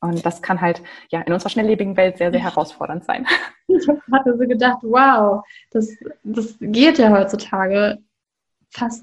und 0.00 0.24
das 0.24 0.42
kann 0.42 0.60
halt 0.60 0.82
ja 1.10 1.20
in 1.20 1.32
unserer 1.32 1.50
schnelllebigen 1.50 1.96
Welt 1.96 2.18
sehr, 2.18 2.30
sehr 2.30 2.42
herausfordernd 2.42 3.04
sein. 3.04 3.26
Ich 3.74 3.88
hatte 4.12 4.36
so 4.36 4.46
gedacht, 4.46 4.80
wow, 4.82 5.42
das, 5.70 5.88
das 6.24 6.56
geht 6.60 6.98
ja 6.98 7.10
heutzutage 7.10 8.02
fast, 8.68 9.02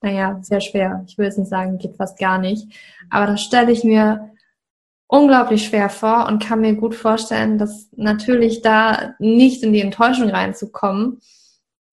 naja, 0.00 0.40
sehr 0.42 0.60
schwer. 0.60 1.04
Ich 1.06 1.16
will 1.16 1.26
jetzt 1.26 1.38
nicht 1.38 1.48
sagen, 1.48 1.78
geht 1.78 1.96
fast 1.96 2.18
gar 2.18 2.38
nicht. 2.38 2.76
Aber 3.08 3.26
das 3.28 3.42
stelle 3.42 3.70
ich 3.70 3.84
mir 3.84 4.32
unglaublich 5.06 5.66
schwer 5.66 5.90
vor 5.90 6.26
und 6.26 6.42
kann 6.42 6.60
mir 6.60 6.74
gut 6.74 6.96
vorstellen, 6.96 7.56
dass 7.56 7.88
natürlich 7.94 8.62
da 8.62 9.14
nicht 9.20 9.62
in 9.62 9.72
die 9.72 9.80
Enttäuschung 9.80 10.28
reinzukommen, 10.28 11.20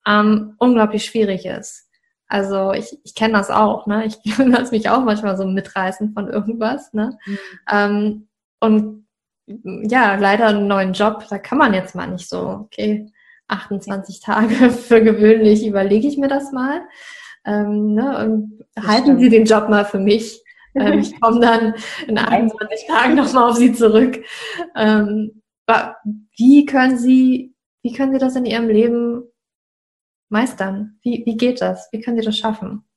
ähm, 0.07 0.55
unglaublich 0.57 1.05
schwierig 1.05 1.45
ist. 1.45 1.87
Also 2.31 2.71
ich, 2.71 2.97
ich 3.03 3.13
kenne 3.13 3.33
das 3.33 3.49
auch, 3.49 3.87
ne? 3.87 4.05
Ich 4.05 4.17
lasse 4.37 4.71
mich 4.71 4.89
auch 4.89 5.03
manchmal 5.03 5.35
so 5.35 5.45
mitreißen 5.45 6.13
von 6.13 6.29
irgendwas, 6.29 6.93
ne? 6.93 7.17
Mhm. 7.25 7.37
Ähm, 7.69 8.27
und 8.61 9.05
ja, 9.45 10.15
leider 10.15 10.47
einen 10.47 10.67
neuen 10.67 10.93
Job, 10.93 11.25
da 11.29 11.37
kann 11.37 11.57
man 11.57 11.73
jetzt 11.73 11.93
mal 11.93 12.07
nicht 12.07 12.29
so, 12.29 12.39
okay, 12.39 13.11
28 13.49 14.21
Tage 14.21 14.69
für 14.71 15.03
gewöhnlich, 15.03 15.67
überlege 15.67 16.07
ich 16.07 16.17
mir 16.17 16.29
das 16.29 16.53
mal. 16.53 16.83
Ähm, 17.45 17.95
ne? 17.95 18.25
Und 18.25 18.65
das 18.75 18.87
halten 18.87 19.03
stimmt. 19.03 19.19
Sie 19.19 19.29
den 19.29 19.45
Job 19.45 19.67
mal 19.67 19.83
für 19.83 19.99
mich. 19.99 20.41
Ähm, 20.75 20.99
ich 20.99 21.19
komme 21.19 21.41
dann 21.41 21.73
in 22.07 22.17
21 22.17 22.87
Tagen 22.87 23.15
nochmal 23.15 23.49
auf 23.49 23.57
Sie 23.57 23.73
zurück. 23.73 24.23
Ähm, 24.77 25.41
wie 26.37 26.65
können 26.65 26.97
Sie, 26.97 27.55
wie 27.81 27.91
können 27.91 28.13
Sie 28.13 28.19
das 28.19 28.37
in 28.37 28.45
Ihrem 28.45 28.69
Leben 28.69 29.30
meistern? 30.31 30.99
Wie, 31.01 31.23
wie 31.25 31.37
geht 31.37 31.61
das? 31.61 31.89
Wie 31.91 32.01
können 32.01 32.17
Sie 32.17 32.25
das 32.25 32.37
schaffen? 32.37 32.87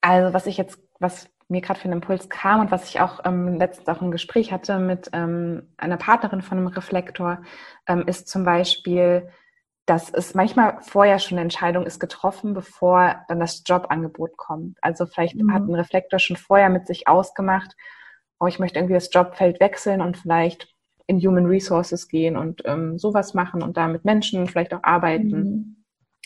Also 0.00 0.34
was 0.34 0.46
ich 0.46 0.56
jetzt, 0.56 0.78
was 1.00 1.28
mir 1.48 1.60
gerade 1.60 1.78
für 1.78 1.84
einen 1.84 1.94
Impuls 1.94 2.28
kam 2.28 2.60
und 2.60 2.70
was 2.70 2.88
ich 2.88 3.00
auch 3.00 3.20
ähm, 3.24 3.58
letztens 3.58 3.88
auch 3.88 4.00
im 4.00 4.10
Gespräch 4.10 4.52
hatte 4.52 4.78
mit 4.78 5.10
ähm, 5.12 5.72
einer 5.76 5.96
Partnerin 5.96 6.42
von 6.42 6.58
einem 6.58 6.66
Reflektor, 6.68 7.42
ähm, 7.86 8.04
ist 8.06 8.28
zum 8.28 8.44
Beispiel, 8.44 9.30
dass 9.86 10.10
es 10.10 10.34
manchmal 10.34 10.78
vorher 10.80 11.18
schon 11.18 11.36
eine 11.36 11.42
Entscheidung 11.42 11.84
ist 11.84 12.00
getroffen, 12.00 12.54
bevor 12.54 13.24
dann 13.28 13.40
das 13.40 13.62
Jobangebot 13.66 14.36
kommt. 14.36 14.78
Also 14.82 15.06
vielleicht 15.06 15.36
mhm. 15.36 15.52
hat 15.52 15.62
ein 15.62 15.74
Reflektor 15.74 16.18
schon 16.18 16.36
vorher 16.36 16.70
mit 16.70 16.86
sich 16.86 17.08
ausgemacht, 17.08 17.76
oh, 18.40 18.46
ich 18.46 18.58
möchte 18.58 18.78
irgendwie 18.78 18.94
das 18.94 19.12
Jobfeld 19.12 19.60
wechseln 19.60 20.00
und 20.00 20.16
vielleicht 20.16 20.73
in 21.06 21.20
Human 21.20 21.46
Resources 21.46 22.08
gehen 22.08 22.36
und 22.36 22.62
ähm, 22.64 22.98
sowas 22.98 23.34
machen 23.34 23.62
und 23.62 23.76
da 23.76 23.88
mit 23.88 24.04
Menschen 24.04 24.46
vielleicht 24.46 24.74
auch 24.74 24.82
arbeiten. 24.82 25.30
Mhm. 25.30 25.76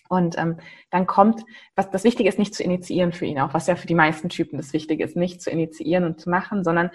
Und 0.08 0.38
ähm, 0.38 0.58
dann 0.90 1.06
kommt, 1.06 1.44
was 1.76 1.90
das 1.90 2.04
Wichtige 2.04 2.28
ist, 2.28 2.38
nicht 2.38 2.54
zu 2.54 2.62
initiieren 2.62 3.12
für 3.12 3.26
ihn 3.26 3.40
auch, 3.40 3.52
was 3.52 3.66
ja 3.66 3.76
für 3.76 3.86
die 3.86 3.94
meisten 3.94 4.28
Typen 4.28 4.56
das 4.56 4.72
Wichtige 4.72 5.04
ist, 5.04 5.16
nicht 5.16 5.42
zu 5.42 5.50
initiieren 5.50 6.04
und 6.04 6.20
zu 6.20 6.30
machen, 6.30 6.64
sondern 6.64 6.90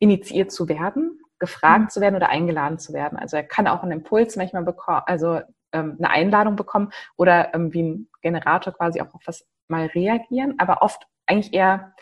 initiiert 0.00 0.50
zu 0.50 0.68
werden, 0.68 1.20
gefragt 1.38 1.84
mhm. 1.84 1.88
zu 1.90 2.00
werden 2.00 2.16
oder 2.16 2.30
eingeladen 2.30 2.78
zu 2.78 2.92
werden. 2.92 3.18
Also 3.18 3.36
er 3.36 3.44
kann 3.44 3.68
auch 3.68 3.82
einen 3.82 3.92
Impuls 3.92 4.36
manchmal 4.36 4.64
bekommen, 4.64 5.02
also 5.06 5.40
ähm, 5.72 5.96
eine 5.98 6.10
Einladung 6.10 6.56
bekommen 6.56 6.90
oder 7.16 7.54
ähm, 7.54 7.72
wie 7.72 7.82
ein 7.82 8.08
Generator 8.22 8.72
quasi 8.72 9.00
auch 9.00 9.14
auf 9.14 9.22
was 9.26 9.46
mal 9.68 9.86
reagieren, 9.86 10.54
aber 10.58 10.82
oft 10.82 11.06
eigentlich 11.26 11.52
eher 11.52 11.94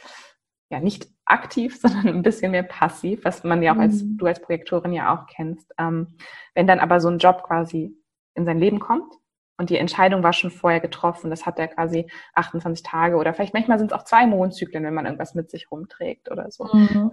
ja 0.70 0.81
nicht 0.81 1.09
aktiv, 1.24 1.79
sondern 1.81 2.09
ein 2.09 2.22
bisschen 2.22 2.52
mehr 2.52 2.62
passiv, 2.62 3.24
was 3.24 3.44
man 3.44 3.62
ja 3.62 3.74
auch 3.74 3.79
als 3.79 4.02
mhm. 4.02 4.16
du 4.18 4.26
als 4.26 4.40
Projektorin 4.40 4.92
ja 4.92 5.14
auch 5.14 5.26
kennst. 5.26 5.72
Ähm, 5.79 6.16
wenn 6.55 6.66
dann 6.66 6.81
aber 6.81 7.00
so 7.00 7.09
ein 7.09 7.18
Job 7.18 7.42
quasi 7.44 7.96
in 8.35 8.44
sein 8.44 8.59
Leben 8.59 8.81
kommt 8.81 9.12
und 9.59 9.70
die 9.70 9.79
Entscheidung 9.79 10.22
war 10.22 10.33
schon 10.33 10.50
vorher 10.50 10.81
getroffen, 10.81 11.31
das 11.31 11.46
hat 11.46 11.59
er 11.59 11.68
quasi 11.68 12.11
28 12.35 12.83
Tage 12.83 13.16
oder 13.16 13.33
vielleicht 13.35 13.55
manchmal 13.55 13.79
sind 13.79 13.92
es 13.92 13.98
auch 13.98 14.05
zwei 14.05 14.26
Mondzyklen, 14.26 14.85
wenn 14.85 14.94
man 14.94 15.07
irgendwas 15.07 15.35
mit 15.35 15.50
sich 15.50 15.70
rumträgt 15.70 16.31
oder 16.31 16.50
so. 16.50 16.68
Mhm. 16.72 17.11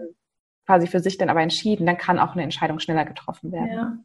Quasi 0.66 0.88
für 0.88 1.00
sich 1.00 1.18
dann 1.18 1.30
aber 1.30 1.42
entschieden, 1.42 1.86
dann 1.86 1.98
kann 1.98 2.20
auch 2.20 2.34
eine 2.34 2.44
Entscheidung 2.44 2.80
schneller 2.80 3.06
getroffen 3.06 3.52
werden. 3.52 3.72
Ja. 3.72 3.98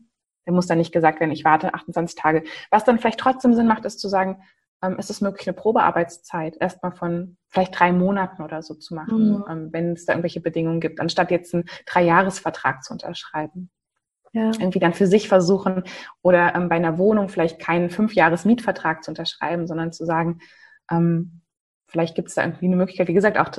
Der 0.47 0.55
muss 0.55 0.67
dann 0.67 0.79
nicht 0.79 0.93
gesagt 0.93 1.21
werden, 1.21 1.31
ich 1.31 1.45
warte 1.45 1.75
28 1.75 2.19
Tage. 2.19 2.43
Was 2.71 2.85
dann 2.85 2.99
vielleicht 2.99 3.21
trotzdem 3.21 3.55
Sinn 3.55 3.67
macht, 3.67 3.85
ist 3.85 4.01
zu 4.01 4.09
sagen, 4.09 4.43
ähm, 4.83 4.97
ist 4.99 5.11
es 5.11 5.21
möglich, 5.21 5.47
eine 5.49 5.57
Probearbeitszeit 5.57 6.57
erstmal 6.61 6.93
von 6.93 7.37
vielleicht 7.49 7.79
drei 7.79 7.93
Monaten 7.93 8.43
oder 8.43 8.63
so 8.63 8.75
zu 8.75 8.95
machen, 8.95 9.31
mhm. 9.31 9.45
ähm, 9.49 9.69
wenn 9.73 9.93
es 9.93 10.05
da 10.05 10.13
irgendwelche 10.13 10.41
Bedingungen 10.41 10.81
gibt, 10.81 11.01
anstatt 11.01 11.31
jetzt 11.31 11.55
einen 11.55 11.65
Dreijahresvertrag 11.87 12.83
zu 12.83 12.93
unterschreiben. 12.93 13.71
Ja. 14.33 14.51
Irgendwie 14.59 14.79
dann 14.79 14.93
für 14.93 15.07
sich 15.07 15.29
versuchen 15.29 15.85
oder 16.23 16.55
ähm, 16.55 16.69
bei 16.69 16.77
einer 16.77 16.99
Wohnung 16.99 17.29
vielleicht 17.29 17.59
keinen 17.59 17.91
Fünfjahres-Mietvertrag 17.91 19.03
zu 19.03 19.11
unterschreiben, 19.11 19.67
sondern 19.67 19.91
zu 19.91 20.05
sagen, 20.05 20.41
ähm, 20.91 21.41
vielleicht 21.87 22.15
gibt 22.15 22.29
es 22.29 22.35
da 22.35 22.43
irgendwie 22.43 22.67
eine 22.67 22.77
Möglichkeit, 22.77 23.09
wie 23.09 23.15
gesagt, 23.15 23.39
auch 23.39 23.51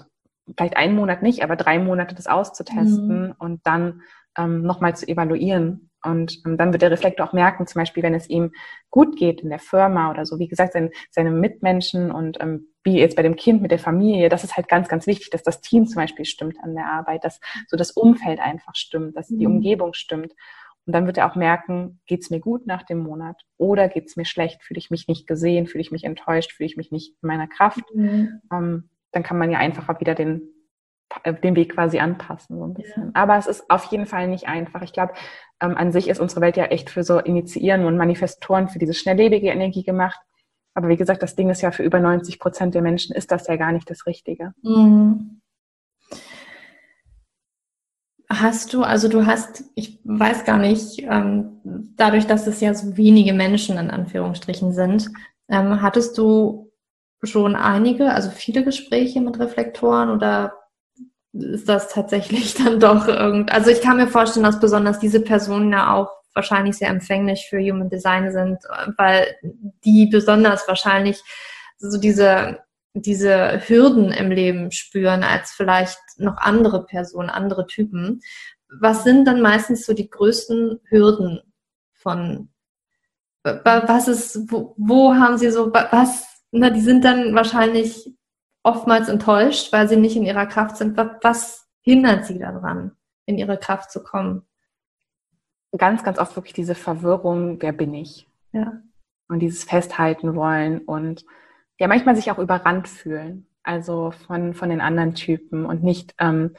vielleicht 0.55 0.77
einen 0.77 0.95
Monat 0.95 1.23
nicht, 1.23 1.43
aber 1.43 1.55
drei 1.55 1.79
Monate 1.79 2.15
das 2.15 2.27
auszutesten 2.27 3.27
mhm. 3.27 3.36
und 3.39 3.65
dann 3.65 4.03
ähm, 4.38 4.62
nochmal 4.62 4.95
zu 4.95 5.08
evaluieren, 5.08 5.88
Und 6.03 6.41
ähm, 6.45 6.57
dann 6.57 6.71
wird 6.71 6.81
der 6.81 6.91
Reflektor 6.91 7.27
auch 7.27 7.33
merken, 7.33 7.67
zum 7.67 7.79
Beispiel, 7.79 8.03
wenn 8.03 8.13
es 8.13 8.29
ihm 8.29 8.51
gut 8.89 9.17
geht 9.17 9.41
in 9.41 9.49
der 9.49 9.59
Firma 9.59 10.09
oder 10.12 10.25
so, 10.25 10.39
wie 10.39 10.47
gesagt, 10.47 10.73
seine, 10.73 10.91
seine 11.12 11.31
Mitmenschen 11.31 12.12
und 12.12 12.38
ähm, 12.41 12.67
wie 12.83 12.99
jetzt 12.99 13.15
bei 13.15 13.23
dem 13.23 13.35
Kind 13.35 13.62
mit 13.62 13.71
der 13.71 13.79
Familie, 13.79 14.29
das 14.29 14.43
ist 14.43 14.55
halt 14.55 14.67
ganz, 14.67 14.88
ganz 14.88 15.05
wichtig, 15.07 15.29
dass 15.29 15.43
das 15.43 15.62
Team 15.62 15.85
zum 15.85 16.01
Beispiel 16.01 16.25
stimmt 16.25 16.57
an 16.63 16.75
der 16.75 16.85
Arbeit, 16.85 17.23
dass 17.23 17.39
so 17.67 17.75
das 17.75 17.91
Umfeld 17.91 18.39
einfach 18.39 18.75
stimmt, 18.75 19.17
dass 19.17 19.27
die 19.27 19.45
mhm. 19.45 19.55
Umgebung 19.55 19.93
stimmt. 19.93 20.33
Und 20.85 20.93
dann 20.93 21.05
wird 21.05 21.17
er 21.17 21.29
auch 21.29 21.35
merken, 21.35 21.99
geht's 22.07 22.29
mir 22.29 22.39
gut 22.39 22.65
nach 22.65 22.83
dem 22.83 22.99
Monat 22.99 23.41
oder 23.57 23.89
geht's 23.89 24.15
mir 24.15 24.25
schlecht, 24.25 24.63
fühle 24.63 24.79
ich 24.79 24.89
mich 24.89 25.07
nicht 25.07 25.27
gesehen, 25.27 25.67
fühle 25.67 25.81
ich 25.81 25.91
mich 25.91 26.03
enttäuscht, 26.03 26.53
fühle 26.53 26.67
ich 26.67 26.77
mich 26.77 26.91
nicht 26.91 27.15
in 27.21 27.27
meiner 27.27 27.47
Kraft. 27.47 27.83
Mhm. 27.93 28.41
Ähm, 28.51 28.89
dann 29.12 29.23
kann 29.23 29.38
man 29.38 29.51
ja 29.51 29.59
einfach 29.59 29.99
wieder 29.99 30.15
den 30.15 30.41
den 31.43 31.55
Weg 31.55 31.73
quasi 31.73 31.99
anpassen, 31.99 32.58
so 32.58 32.65
ein 32.65 32.73
bisschen. 32.73 33.05
Ja. 33.05 33.12
Aber 33.13 33.38
es 33.38 33.47
ist 33.47 33.69
auf 33.69 33.86
jeden 33.86 34.05
Fall 34.05 34.27
nicht 34.27 34.47
einfach. 34.47 34.82
Ich 34.82 34.93
glaube, 34.93 35.13
ähm, 35.62 35.75
an 35.75 35.91
sich 35.91 36.08
ist 36.08 36.19
unsere 36.19 36.41
Welt 36.41 36.58
ja 36.58 36.65
echt 36.65 36.89
für 36.89 37.03
so 37.03 37.19
Initiieren 37.19 37.86
und 37.86 37.97
Manifestoren, 37.97 38.69
für 38.69 38.79
diese 38.79 38.93
schnelllebige 38.93 39.49
Energie 39.49 39.84
gemacht. 39.84 40.19
Aber 40.73 40.88
wie 40.88 40.97
gesagt, 40.97 41.23
das 41.23 41.36
Ding 41.36 41.49
ist 41.49 41.62
ja 41.62 41.71
für 41.71 41.84
über 41.84 41.99
90 41.99 42.39
Prozent 42.39 42.75
der 42.75 42.82
Menschen 42.82 43.15
ist 43.15 43.32
das 43.32 43.47
ja 43.47 43.55
gar 43.55 43.71
nicht 43.71 43.89
das 43.89 44.05
Richtige. 44.05 44.53
Mhm. 44.62 45.41
Hast 48.32 48.73
du, 48.73 48.84
also 48.84 49.10
du 49.10 49.25
hast, 49.25 49.63
ich 49.73 49.99
weiß 50.03 50.45
gar 50.45 50.60
nicht, 50.60 51.01
ähm, 51.01 51.60
dadurch, 51.97 52.27
dass 52.27 52.45
es 52.45 52.62
ja 52.62 52.73
so 52.75 52.95
wenige 52.95 53.34
Menschen 53.34 53.77
in 53.77 53.89
Anführungsstrichen 53.89 54.71
sind, 54.71 55.10
ähm, 55.49 55.82
hattest 55.82 56.17
du 56.17 56.71
schon 57.23 57.55
einige, 57.55 58.13
also 58.13 58.29
viele 58.29 58.63
Gespräche 58.63 59.19
mit 59.19 59.39
Reflektoren 59.39 60.10
oder 60.10 60.53
ist 61.34 61.70
das 61.70 61.89
tatsächlich 61.89 62.54
dann 62.63 62.80
doch 62.80 63.08
irgend. 63.08 63.52
Also 63.52 63.70
ich 63.70 63.82
kann 63.82 63.98
mir 63.98 64.08
vorstellen, 64.08 64.46
dass 64.46 64.60
besonders 64.60 65.00
diese 65.00 65.22
Personen 65.22 65.72
ja 65.72 65.94
auch 65.96 66.10
wahrscheinlich 66.34 66.78
sehr 66.78 66.89
empfänglich 66.89 67.48
für 67.50 67.60
Human 67.60 67.89
Design 67.89 68.32
sind, 68.32 68.60
weil 68.98 69.36
die 69.84 70.08
besonders 70.08 70.68
wahrscheinlich 70.68 71.22
so 71.78 72.00
diese 72.00 72.60
diese 72.94 73.62
Hürden 73.68 74.12
im 74.12 74.32
Leben 74.32 74.72
spüren 74.72 75.24
als 75.24 75.52
vielleicht 75.52 76.00
noch 76.18 76.38
andere 76.38 76.86
Personen, 76.86 77.30
andere 77.30 77.68
Typen. 77.68 78.22
Was 78.80 79.04
sind 79.04 79.26
dann 79.26 79.42
meistens 79.42 79.86
so 79.86 79.94
die 79.94 80.10
größten 80.10 80.80
Hürden 80.89 81.39
von 81.94 82.50
was 83.44 84.08
ist, 84.08 84.52
wo, 84.52 84.76
wo 84.78 85.13
haben 85.15 85.38
sie 85.38 85.50
so, 85.50 85.72
was, 85.74 86.44
na, 86.52 86.70
die 86.70 86.82
sind 86.82 87.06
dann 87.06 87.34
wahrscheinlich 87.36 88.13
oftmals 88.63 89.10
enttäuscht, 89.10 89.72
weil 89.72 89.88
sie 89.88 89.98
nicht 89.98 90.15
in 90.15 90.26
ihrer 90.26 90.45
Kraft 90.45 90.78
sind. 90.78 90.98
Was 91.22 91.67
hindert 91.82 92.26
sie 92.26 92.39
daran, 92.39 92.91
in 93.26 93.38
ihre 93.38 93.58
Kraft 93.58 93.91
zu 93.91 94.04
kommen? 94.04 94.45
Ganz, 95.78 96.04
ganz 96.04 96.17
oft 96.17 96.36
wirklich 96.36 96.54
diese 96.54 96.76
Verwirrung, 96.76 97.62
wer 97.62 97.72
bin 97.72 97.93
ich? 97.93 98.28
Ja. 98.52 98.82
Und 99.28 99.39
dieses 99.39 99.63
Festhalten 99.63 100.36
wollen 100.36 100.80
und 100.80 101.26
ja, 101.80 101.88
manchmal 101.88 102.15
sich 102.15 102.32
auch 102.32 102.39
überrannt 102.39 102.88
fühlen. 102.88 103.48
Also 103.63 104.12
von, 104.12 104.54
von 104.54 104.69
den 104.69 104.82
anderen 104.82 105.13
Typen 105.13 105.65
und 105.65 105.84
nicht, 105.84 106.15
ähm, 106.19 106.56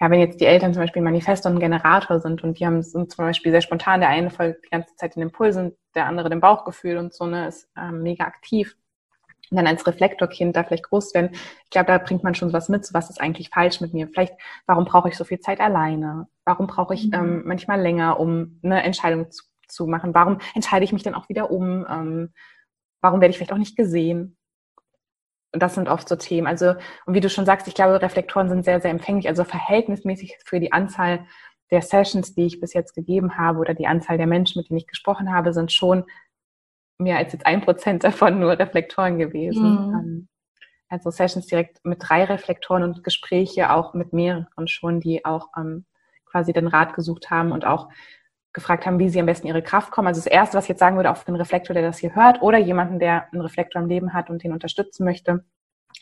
ja, 0.00 0.10
wenn 0.10 0.20
jetzt 0.20 0.40
die 0.40 0.46
Eltern 0.46 0.72
zum 0.72 0.82
Beispiel 0.82 1.02
Manifest 1.02 1.44
und 1.46 1.54
ein 1.54 1.60
Generator 1.60 2.20
sind 2.20 2.42
und 2.42 2.58
die 2.58 2.66
haben 2.66 2.82
sind 2.82 3.12
zum 3.12 3.24
Beispiel 3.24 3.52
sehr 3.52 3.60
spontan, 3.60 4.00
der 4.00 4.08
eine 4.08 4.30
folgt 4.30 4.64
die 4.64 4.70
ganze 4.70 4.94
Zeit 4.96 5.14
den 5.14 5.22
Impulsen, 5.22 5.76
der 5.94 6.06
andere 6.06 6.30
dem 6.30 6.40
Bauchgefühl 6.40 6.96
und 6.96 7.12
so, 7.12 7.26
ne, 7.26 7.48
ist 7.48 7.68
ähm, 7.76 8.02
mega 8.02 8.24
aktiv 8.24 8.76
und 9.50 9.56
dann 9.56 9.66
als 9.66 9.86
Reflektorkind 9.86 10.56
da 10.56 10.64
vielleicht 10.64 10.84
groß 10.84 11.14
werden. 11.14 11.30
Ich 11.64 11.70
glaube, 11.70 11.86
da 11.86 11.98
bringt 11.98 12.24
man 12.24 12.34
schon 12.34 12.52
was 12.52 12.68
mit, 12.68 12.84
so 12.84 12.94
was 12.94 13.10
ist 13.10 13.20
eigentlich 13.20 13.50
falsch 13.50 13.80
mit 13.80 13.92
mir. 13.92 14.08
Vielleicht, 14.08 14.34
warum 14.66 14.84
brauche 14.84 15.08
ich 15.08 15.16
so 15.16 15.24
viel 15.24 15.40
Zeit 15.40 15.60
alleine? 15.60 16.26
Warum 16.44 16.66
brauche 16.66 16.94
ich 16.94 17.06
mhm. 17.06 17.14
ähm, 17.14 17.42
manchmal 17.44 17.80
länger, 17.80 18.18
um 18.18 18.60
eine 18.62 18.82
Entscheidung 18.82 19.30
zu, 19.30 19.44
zu, 19.68 19.86
machen? 19.86 20.14
Warum 20.14 20.38
entscheide 20.54 20.84
ich 20.84 20.92
mich 20.92 21.02
dann 21.02 21.14
auch 21.14 21.28
wieder 21.28 21.50
um? 21.50 21.86
Ähm, 21.88 22.32
warum 23.00 23.20
werde 23.20 23.30
ich 23.30 23.36
vielleicht 23.36 23.52
auch 23.52 23.58
nicht 23.58 23.76
gesehen? 23.76 24.36
Und 25.52 25.62
das 25.62 25.74
sind 25.74 25.88
oft 25.88 26.08
so 26.08 26.16
Themen. 26.16 26.48
Also, 26.48 26.74
und 27.06 27.14
wie 27.14 27.20
du 27.20 27.30
schon 27.30 27.46
sagst, 27.46 27.68
ich 27.68 27.74
glaube, 27.74 28.02
Reflektoren 28.02 28.48
sind 28.48 28.64
sehr, 28.64 28.80
sehr 28.80 28.90
empfänglich, 28.90 29.28
also 29.28 29.44
verhältnismäßig 29.44 30.38
für 30.44 30.58
die 30.58 30.72
Anzahl 30.72 31.26
der 31.70 31.82
Sessions, 31.82 32.34
die 32.34 32.46
ich 32.46 32.60
bis 32.60 32.74
jetzt 32.74 32.94
gegeben 32.94 33.38
habe 33.38 33.58
oder 33.58 33.74
die 33.74 33.86
Anzahl 33.86 34.18
der 34.18 34.26
Menschen, 34.26 34.60
mit 34.60 34.68
denen 34.68 34.78
ich 34.78 34.86
gesprochen 34.86 35.32
habe, 35.32 35.52
sind 35.52 35.72
schon 35.72 36.04
mehr 36.98 37.18
als 37.18 37.32
jetzt 37.32 37.46
ein 37.46 37.60
Prozent 37.60 38.04
davon 38.04 38.38
nur 38.38 38.58
Reflektoren 38.58 39.18
gewesen. 39.18 39.88
Mhm. 39.88 39.94
Ähm, 39.94 40.28
also 40.88 41.10
Sessions 41.10 41.46
direkt 41.46 41.84
mit 41.84 41.98
drei 42.00 42.24
Reflektoren 42.24 42.82
und 42.82 43.02
Gespräche 43.02 43.72
auch 43.72 43.94
mit 43.94 44.12
mehreren 44.12 44.68
schon, 44.68 45.00
die 45.00 45.24
auch 45.24 45.48
ähm, 45.56 45.86
quasi 46.24 46.52
den 46.52 46.68
Rat 46.68 46.94
gesucht 46.94 47.30
haben 47.30 47.52
und 47.52 47.64
auch 47.64 47.88
gefragt 48.52 48.86
haben, 48.86 49.00
wie 49.00 49.08
sie 49.08 49.18
am 49.18 49.26
besten 49.26 49.48
ihre 49.48 49.62
Kraft 49.62 49.90
kommen. 49.90 50.08
Also 50.08 50.20
das 50.20 50.26
Erste, 50.26 50.56
was 50.56 50.64
ich 50.64 50.68
jetzt 50.68 50.78
sagen 50.78 50.96
würde, 50.96 51.10
auf 51.10 51.24
den 51.24 51.34
Reflektor, 51.34 51.74
der 51.74 51.82
das 51.82 51.98
hier 51.98 52.14
hört 52.14 52.40
oder 52.40 52.58
jemanden, 52.58 53.00
der 53.00 53.32
einen 53.32 53.42
Reflektor 53.42 53.82
im 53.82 53.88
Leben 53.88 54.12
hat 54.12 54.30
und 54.30 54.44
den 54.44 54.52
unterstützen 54.52 55.04
möchte, 55.04 55.44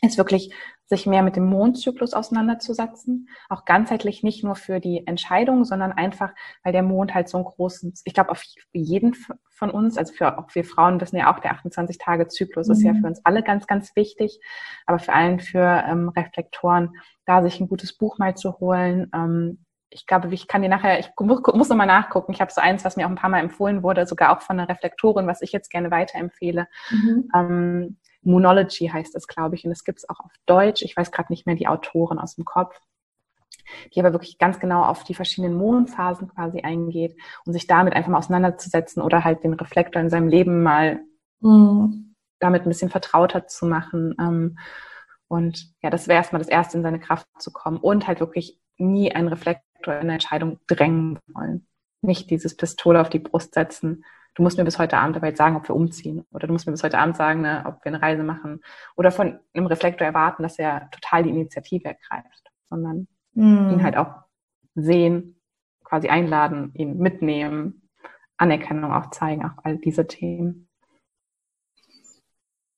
ist 0.01 0.17
wirklich, 0.17 0.53
sich 0.93 1.07
mehr 1.07 1.23
mit 1.23 1.35
dem 1.35 1.45
Mondzyklus 1.45 2.13
auseinanderzusetzen. 2.13 3.27
Auch 3.49 3.65
ganzheitlich 3.65 4.23
nicht 4.23 4.43
nur 4.43 4.55
für 4.55 4.79
die 4.79 5.07
Entscheidung, 5.07 5.65
sondern 5.65 5.91
einfach, 5.91 6.31
weil 6.63 6.71
der 6.71 6.83
Mond 6.83 7.13
halt 7.13 7.29
so 7.29 7.37
ein 7.37 7.43
großes, 7.43 8.03
ich 8.05 8.13
glaube, 8.13 8.29
auf 8.29 8.43
jeden 8.71 9.15
von 9.49 9.71
uns, 9.71 9.97
also 9.97 10.13
für 10.13 10.37
auch 10.37 10.53
wir 10.53 10.63
Frauen 10.63 11.01
wissen 11.01 11.17
ja 11.17 11.33
auch, 11.33 11.39
der 11.39 11.55
28-Tage-Zyklus 11.55 12.67
mhm. 12.67 12.73
ist 12.73 12.83
ja 12.83 12.93
mhm. 12.93 13.01
für 13.01 13.07
uns 13.07 13.25
alle 13.25 13.43
ganz, 13.43 13.65
ganz 13.67 13.95
wichtig, 13.95 14.39
aber 14.85 14.99
vor 14.99 15.15
allem 15.15 15.39
für 15.39 15.83
ähm, 15.87 16.09
Reflektoren, 16.09 16.91
da 17.25 17.41
sich 17.41 17.59
ein 17.59 17.67
gutes 17.67 17.97
Buch 17.97 18.17
mal 18.19 18.35
zu 18.35 18.59
holen. 18.59 19.09
Ähm, 19.13 19.65
ich 19.93 20.07
glaube, 20.07 20.33
ich 20.33 20.47
kann 20.47 20.61
dir 20.61 20.69
nachher, 20.69 20.99
ich 20.99 21.09
muss, 21.19 21.41
muss 21.53 21.69
nochmal 21.69 21.87
nachgucken. 21.87 22.31
Ich 22.31 22.41
habe 22.41 22.51
so 22.51 22.61
eins, 22.61 22.83
was 22.83 22.95
mir 22.95 23.05
auch 23.05 23.09
ein 23.09 23.15
paar 23.15 23.29
Mal 23.29 23.39
empfohlen 23.39 23.83
wurde, 23.83 24.05
sogar 24.05 24.35
auch 24.35 24.41
von 24.41 24.59
einer 24.59 24.69
Reflektorin, 24.69 25.27
was 25.27 25.41
ich 25.41 25.51
jetzt 25.51 25.69
gerne 25.69 25.91
weiterempfehle. 25.91 26.67
Mhm. 26.89 27.29
Ähm, 27.35 27.97
Moonology 28.23 28.87
heißt 28.87 29.15
es, 29.15 29.27
glaube 29.27 29.55
ich, 29.55 29.65
und 29.65 29.71
es 29.71 29.83
gibt 29.83 29.99
es 29.99 30.09
auch 30.09 30.19
auf 30.19 30.31
Deutsch. 30.45 30.81
Ich 30.81 30.95
weiß 30.97 31.11
gerade 31.11 31.31
nicht 31.31 31.45
mehr 31.45 31.55
die 31.55 31.67
Autoren 31.67 32.19
aus 32.19 32.35
dem 32.35 32.45
Kopf, 32.45 32.79
die 33.93 33.99
aber 33.99 34.13
wirklich 34.13 34.37
ganz 34.37 34.59
genau 34.59 34.83
auf 34.83 35.03
die 35.03 35.13
verschiedenen 35.13 35.55
Mondphasen 35.55 36.29
quasi 36.29 36.61
eingeht 36.61 37.15
und 37.45 37.53
sich 37.53 37.67
damit 37.67 37.93
einfach 37.93 38.09
mal 38.09 38.17
auseinanderzusetzen 38.17 39.01
oder 39.01 39.23
halt 39.23 39.43
den 39.43 39.53
Reflektor 39.53 40.01
in 40.01 40.09
seinem 40.09 40.27
Leben 40.27 40.63
mal 40.63 41.01
mhm. 41.41 42.15
damit 42.39 42.63
ein 42.63 42.69
bisschen 42.69 42.89
vertrauter 42.89 43.47
zu 43.47 43.65
machen. 43.65 44.15
Ähm, 44.19 44.57
und 45.27 45.73
ja, 45.81 45.89
das 45.89 46.07
wäre 46.07 46.17
erstmal 46.17 46.41
das 46.41 46.49
Erste, 46.49 46.77
in 46.77 46.83
seine 46.83 46.99
Kraft 46.99 47.27
zu 47.39 47.51
kommen 47.51 47.77
und 47.77 48.07
halt 48.07 48.19
wirklich 48.19 48.59
nie 48.77 49.11
einen 49.11 49.27
Reflektor 49.27 49.63
eine 49.91 50.13
Entscheidung 50.13 50.59
drängen 50.67 51.19
wollen. 51.27 51.67
Nicht 52.01 52.29
dieses 52.29 52.55
Pistole 52.57 52.99
auf 53.01 53.09
die 53.09 53.19
Brust 53.19 53.53
setzen, 53.53 54.03
du 54.35 54.43
musst 54.43 54.57
mir 54.57 54.65
bis 54.65 54.79
heute 54.79 54.97
Abend 54.97 55.15
dabei 55.15 55.33
sagen, 55.33 55.55
ob 55.55 55.67
wir 55.67 55.75
umziehen. 55.75 56.25
Oder 56.31 56.47
du 56.47 56.53
musst 56.53 56.65
mir 56.65 56.73
bis 56.73 56.83
heute 56.83 56.97
Abend 56.97 57.15
sagen, 57.15 57.41
ne, 57.41 57.63
ob 57.65 57.83
wir 57.83 57.93
eine 57.93 58.01
Reise 58.01 58.23
machen. 58.23 58.61
Oder 58.95 59.11
von 59.11 59.39
einem 59.53 59.65
Reflektor 59.67 60.05
erwarten, 60.05 60.43
dass 60.43 60.59
er 60.59 60.89
total 60.91 61.23
die 61.23 61.29
Initiative 61.29 61.85
ergreift, 61.85 62.51
sondern 62.69 63.07
mm. 63.33 63.71
ihn 63.71 63.83
halt 63.83 63.97
auch 63.97 64.23
sehen, 64.75 65.39
quasi 65.83 66.09
einladen, 66.09 66.71
ihn 66.73 66.97
mitnehmen, 66.97 67.89
Anerkennung 68.37 68.91
auch 68.91 69.11
zeigen, 69.11 69.45
auch 69.45 69.63
all 69.63 69.77
diese 69.77 70.07
Themen. 70.07 70.67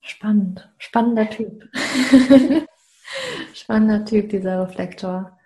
Spannend, 0.01 0.71
spannender 0.77 1.29
Typ. 1.29 1.67
Spannender 3.53 4.05
Typ, 4.05 4.29
dieser 4.29 4.61
Reflektor. 4.61 5.39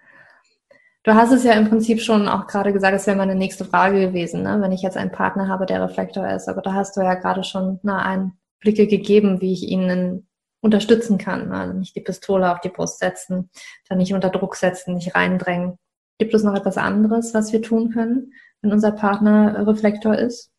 Du 1.10 1.15
hast 1.15 1.32
es 1.32 1.43
ja 1.43 1.54
im 1.54 1.67
Prinzip 1.67 2.02
schon 2.02 2.28
auch 2.28 2.45
gerade 2.45 2.72
gesagt, 2.72 2.93
das 2.93 3.08
wäre 3.08 3.17
meine 3.17 3.34
nächste 3.34 3.65
Frage 3.65 4.00
gewesen, 4.00 4.43
ne? 4.43 4.62
wenn 4.62 4.72
ich 4.72 4.84
jetzt 4.84 4.95
einen 4.95 5.12
Partner 5.12 5.48
habe, 5.48 5.65
der 5.65 5.82
Reflektor 5.82 6.30
ist. 6.30 6.48
Aber 6.48 6.62
da 6.62 6.74
hast 6.74 6.95
du 6.95 7.02
ja 7.02 7.15
gerade 7.15 7.43
schon 7.43 7.80
na, 7.82 8.04
Einblicke 8.04 8.86
gegeben, 8.86 9.41
wie 9.41 9.52
ich 9.52 9.63
ihn 9.63 10.28
unterstützen 10.62 11.17
kann. 11.17 11.50
Ne? 11.50 11.56
Also 11.56 11.74
nicht 11.74 11.95
die 11.95 12.02
Pistole 12.02 12.52
auf 12.52 12.60
die 12.60 12.69
Brust 12.69 13.00
setzen, 13.00 13.50
dann 13.88 13.98
nicht 13.98 14.13
unter 14.13 14.30
Druck 14.30 14.56
setzen, 14.56 14.93
nicht 14.93 15.15
reindrängen. 15.15 15.80
Gibt 16.19 16.36
es 16.36 16.43
noch 16.43 16.54
etwas 16.54 16.78
anderes, 16.78 17.34
was 17.34 17.52
wir 17.52 17.63
tun 17.63 17.89
können, 17.89 18.32
wenn 18.62 18.72
unser 18.72 18.91
Partner 18.91 19.65
Reflektor 19.65 20.13
ist? 20.13 20.52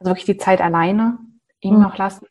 Also 0.00 0.10
wirklich 0.10 0.26
die 0.26 0.36
Zeit 0.36 0.60
alleine 0.60 1.16
ihm 1.60 1.76
mhm. 1.76 1.80
noch 1.80 1.96
lassen. 1.96 2.26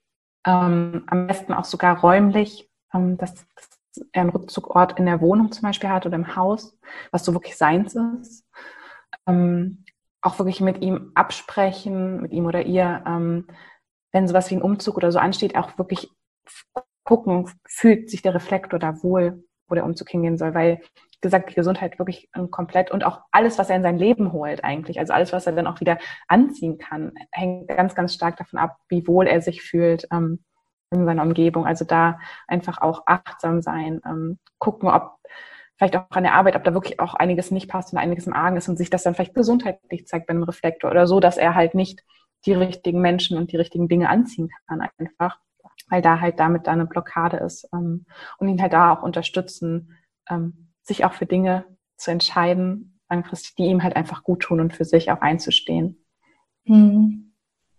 Ähm, 0.46 1.06
am 1.08 1.26
besten 1.26 1.54
auch 1.54 1.66
sogar 1.66 2.02
räumlich. 2.02 2.70
Ähm, 2.94 3.18
das, 3.18 3.34
das 3.34 3.77
einen 4.14 4.30
Rückzugort 4.30 4.98
in 5.00 5.06
der 5.06 5.22
Wohnung 5.22 5.52
zum 5.52 5.64
Beispiel 5.64 5.90
hat 5.90 6.06
oder 6.06 6.16
im 6.16 6.36
Haus, 6.36 6.78
was 7.12 7.24
so 7.26 7.34
wirklich 7.34 7.58
seins 7.58 7.96
ist. 7.96 8.46
Ähm, 9.28 9.86
auch 10.22 10.40
wirklich 10.40 10.62
mit 10.62 10.82
ihm 10.82 11.12
absprechen, 11.16 12.22
mit 12.22 12.32
ihm 12.32 12.46
oder 12.46 12.66
ihr, 12.66 13.04
ähm, 13.08 13.48
wenn 14.12 14.28
sowas 14.28 14.50
wie 14.50 14.56
ein 14.56 14.62
Umzug 14.62 14.98
oder 14.98 15.12
so 15.12 15.20
ansteht, 15.20 15.56
auch 15.56 15.78
wirklich 15.78 16.10
gucken, 17.04 17.50
fühlt 17.68 18.10
sich 18.10 18.22
der 18.22 18.34
Reflektor 18.34 18.80
da 18.80 19.02
wohl, 19.04 19.44
wo 19.70 19.76
der 19.76 19.86
Umzug 19.86 20.10
hingehen 20.10 20.38
soll, 20.38 20.54
weil, 20.54 20.80
wie 20.80 21.22
gesagt, 21.22 21.50
die 21.50 21.56
Gesundheit 21.56 22.00
wirklich 22.00 22.30
komplett 22.52 22.92
und 22.92 23.06
auch 23.06 23.22
alles, 23.32 23.58
was 23.58 23.70
er 23.70 23.78
in 23.78 23.84
sein 23.84 23.98
Leben 23.98 24.34
holt 24.34 24.64
eigentlich, 24.64 25.00
also 25.00 25.14
alles, 25.14 25.32
was 25.34 25.48
er 25.48 25.54
dann 25.54 25.68
auch 25.68 25.80
wieder 25.80 25.98
anziehen 26.28 26.78
kann, 26.78 27.14
hängt 27.32 27.70
ganz, 27.70 27.96
ganz 27.96 28.14
stark 28.14 28.38
davon 28.38 28.60
ab, 28.60 28.78
wie 28.90 29.08
wohl 29.08 29.28
er 29.28 29.42
sich 29.42 29.62
fühlt, 29.62 30.08
ähm, 30.12 30.44
in 30.92 31.06
seiner 31.06 31.24
Umgebung. 31.24 31.66
Also 31.66 31.86
da 31.86 32.20
einfach 32.48 32.82
auch 32.82 33.04
achtsam 33.06 33.62
sein, 33.62 34.02
ähm, 34.06 34.40
gucken, 34.58 34.90
ob 34.90 35.18
vielleicht 35.78 35.96
auch 35.96 36.10
an 36.10 36.24
der 36.24 36.34
Arbeit, 36.34 36.56
ob 36.56 36.64
da 36.64 36.74
wirklich 36.74 37.00
auch 37.00 37.14
einiges 37.14 37.52
nicht 37.52 37.70
passt 37.70 37.94
und 37.94 38.00
einiges 38.00 38.28
im 38.28 38.34
Argen 38.34 38.58
ist 38.58 38.68
und 38.68 38.78
sich 38.78 38.90
das 38.90 39.04
dann 39.04 39.14
vielleicht 39.14 39.36
gesundheitlich 39.36 40.08
zeigt 40.08 40.28
bei 40.28 40.32
einem 40.32 40.44
Reflektor 40.44 40.90
oder 40.90 41.08
so, 41.08 41.20
dass 41.20 41.38
er 41.38 41.56
halt 41.56 41.76
nicht 41.76 42.04
die 42.46 42.54
richtigen 42.54 43.02
Menschen 43.02 43.38
und 43.38 43.52
die 43.52 43.58
richtigen 43.58 43.88
Dinge 43.88 44.10
anziehen 44.10 44.50
kann 44.68 44.88
einfach, 44.98 45.40
weil 45.90 46.02
da 46.02 46.20
halt 46.20 46.40
damit 46.40 46.68
da 46.68 46.72
eine 46.72 46.86
Blockade 46.86 47.38
ist 47.38 47.68
ähm, 47.74 48.06
und 48.38 48.48
ihn 48.48 48.62
halt 48.62 48.74
da 48.74 48.94
auch 48.94 49.04
unterstützen, 49.04 49.98
ähm, 50.30 50.70
sich 50.82 51.06
auch 51.06 51.14
für 51.14 51.26
Dinge 51.26 51.66
zu 51.98 52.12
entscheiden, 52.12 53.00
langfristig, 53.10 53.56
die 53.56 53.66
ihm 53.66 53.84
halt 53.84 53.96
einfach 53.96 54.24
gut 54.24 54.42
tun 54.42 54.60
und 54.60 54.74
für 54.74 54.86
sich 54.86 55.12
auch 55.12 55.22
einzustehen. 55.22 56.04
Hm. 56.66 57.27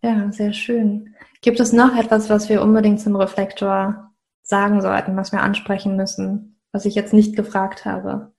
Ja, 0.02 0.30
sehr 0.30 0.52
schön. 0.52 1.14
Gibt 1.40 1.60
es 1.60 1.72
noch 1.72 1.96
etwas, 1.96 2.30
was 2.30 2.48
wir 2.48 2.62
unbedingt 2.62 3.00
zum 3.00 3.16
Reflektor 3.16 4.12
sagen 4.42 4.80
sollten, 4.80 5.16
was 5.16 5.32
wir 5.32 5.42
ansprechen 5.42 5.96
müssen, 5.96 6.60
was 6.72 6.84
ich 6.84 6.94
jetzt 6.94 7.12
nicht 7.12 7.36
gefragt 7.36 7.84
habe? 7.84 8.32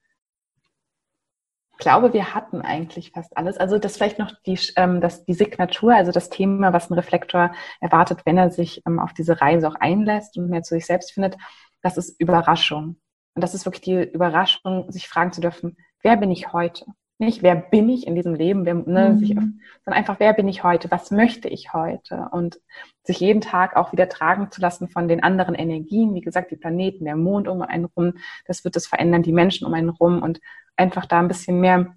Ich 1.71 1.77
glaube, 1.77 2.13
wir 2.13 2.33
hatten 2.33 2.61
eigentlich 2.61 3.11
fast 3.11 3.37
alles. 3.37 3.57
Also 3.57 3.77
das 3.77 3.95
vielleicht 3.95 4.19
noch 4.19 4.33
die, 4.45 4.59
ähm, 4.75 4.99
das, 4.99 5.23
die 5.23 5.33
Signatur, 5.33 5.95
also 5.95 6.11
das 6.11 6.29
Thema, 6.29 6.73
was 6.73 6.89
ein 6.89 6.95
Reflektor 6.95 7.53
erwartet, 7.79 8.21
wenn 8.25 8.37
er 8.37 8.51
sich 8.51 8.81
ähm, 8.85 8.99
auf 8.99 9.13
diese 9.13 9.39
Reise 9.39 9.67
auch 9.67 9.75
einlässt 9.75 10.37
und 10.37 10.49
mehr 10.49 10.63
zu 10.63 10.75
sich 10.75 10.85
selbst 10.85 11.13
findet, 11.13 11.37
das 11.81 11.95
ist 11.95 12.19
Überraschung. 12.19 12.99
Und 13.33 13.43
das 13.43 13.53
ist 13.53 13.65
wirklich 13.65 13.81
die 13.81 14.11
Überraschung, 14.11 14.91
sich 14.91 15.07
fragen 15.07 15.31
zu 15.31 15.39
dürfen, 15.39 15.77
wer 16.03 16.17
bin 16.17 16.31
ich 16.31 16.51
heute? 16.51 16.85
Nicht, 17.21 17.43
wer 17.43 17.55
bin 17.55 17.89
ich 17.89 18.07
in 18.07 18.15
diesem 18.15 18.33
Leben, 18.33 18.65
wer, 18.65 18.75
ne, 18.75 19.09
mhm. 19.09 19.17
sich, 19.17 19.29
sondern 19.29 19.53
einfach, 19.85 20.21
wer 20.21 20.31
bin 20.33 20.47
ich 20.47 20.63
heute? 20.63 20.89
Was 20.89 21.11
möchte 21.11 21.49
ich 21.49 21.73
heute? 21.73 22.29
Und 22.31 22.61
sich 23.03 23.19
jeden 23.19 23.41
Tag 23.41 23.75
auch 23.75 23.91
wieder 23.91 24.07
tragen 24.07 24.51
zu 24.51 24.61
lassen 24.61 24.87
von 24.87 25.09
den 25.09 25.21
anderen 25.21 25.53
Energien, 25.53 26.15
wie 26.15 26.21
gesagt, 26.21 26.49
die 26.49 26.55
Planeten, 26.55 27.03
der 27.03 27.17
Mond 27.17 27.49
um 27.49 27.61
einen 27.61 27.85
rum, 27.85 28.13
das 28.45 28.63
wird 28.63 28.77
es 28.77 28.87
verändern, 28.87 29.21
die 29.21 29.33
Menschen 29.33 29.67
um 29.67 29.73
einen 29.73 29.89
rum 29.89 30.23
und 30.23 30.39
einfach 30.77 31.05
da 31.05 31.19
ein 31.19 31.27
bisschen 31.27 31.59
mehr 31.59 31.93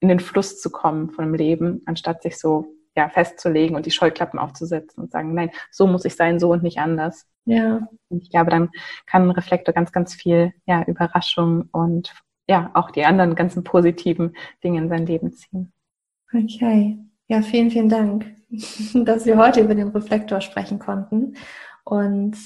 in 0.00 0.08
den 0.08 0.20
Fluss 0.20 0.58
zu 0.58 0.70
kommen 0.70 1.10
von 1.10 1.26
dem 1.26 1.34
Leben, 1.34 1.82
anstatt 1.84 2.22
sich 2.22 2.38
so 2.38 2.66
ja, 2.96 3.10
festzulegen 3.10 3.76
und 3.76 3.84
die 3.84 3.90
Scheuklappen 3.90 4.38
aufzusetzen 4.38 5.02
und 5.02 5.10
sagen, 5.10 5.34
nein, 5.34 5.50
so 5.70 5.86
muss 5.86 6.06
ich 6.06 6.16
sein, 6.16 6.40
so 6.40 6.52
und 6.52 6.62
nicht 6.62 6.78
anders. 6.78 7.26
Ja. 7.44 7.86
Und 8.08 8.22
ich 8.22 8.30
glaube, 8.30 8.50
dann 8.50 8.70
kann 9.04 9.24
ein 9.24 9.30
Reflektor 9.30 9.74
ganz, 9.74 9.92
ganz 9.92 10.14
viel 10.14 10.54
ja, 10.64 10.82
Überraschung 10.84 11.68
und 11.72 12.14
ja, 12.48 12.70
auch 12.74 12.90
die 12.90 13.04
anderen 13.04 13.34
ganzen 13.34 13.64
positiven 13.64 14.36
Dinge 14.62 14.78
in 14.78 14.88
sein 14.88 15.06
Leben 15.06 15.32
ziehen. 15.32 15.72
Okay. 16.32 16.98
Ja, 17.28 17.40
vielen, 17.42 17.70
vielen 17.70 17.88
Dank, 17.88 18.26
dass 18.94 19.24
wir 19.26 19.36
heute 19.36 19.60
über 19.60 19.74
den 19.74 19.88
Reflektor 19.88 20.40
sprechen 20.40 20.78
konnten. 20.78 21.36
Und 21.84 22.36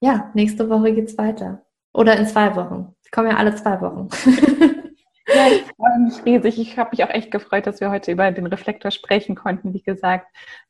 ja, 0.00 0.30
nächste 0.34 0.68
Woche 0.68 0.94
geht's 0.94 1.18
weiter. 1.18 1.64
Oder 1.92 2.16
in 2.16 2.26
zwei 2.26 2.56
Wochen. 2.56 2.94
Ich 3.04 3.10
komme 3.10 3.30
ja 3.30 3.36
alle 3.36 3.54
zwei 3.54 3.80
Wochen. 3.80 4.08
ja, 5.28 5.46
ich 5.48 5.62
freue 5.76 5.98
mich 6.00 6.24
riesig. 6.24 6.58
Ich 6.58 6.78
habe 6.78 6.90
mich 6.92 7.04
auch 7.04 7.10
echt 7.10 7.30
gefreut, 7.30 7.66
dass 7.66 7.80
wir 7.80 7.90
heute 7.90 8.12
über 8.12 8.30
den 8.30 8.46
Reflektor 8.46 8.90
sprechen 8.90 9.34
konnten. 9.34 9.74
Wie 9.74 9.82
gesagt, 9.82 10.26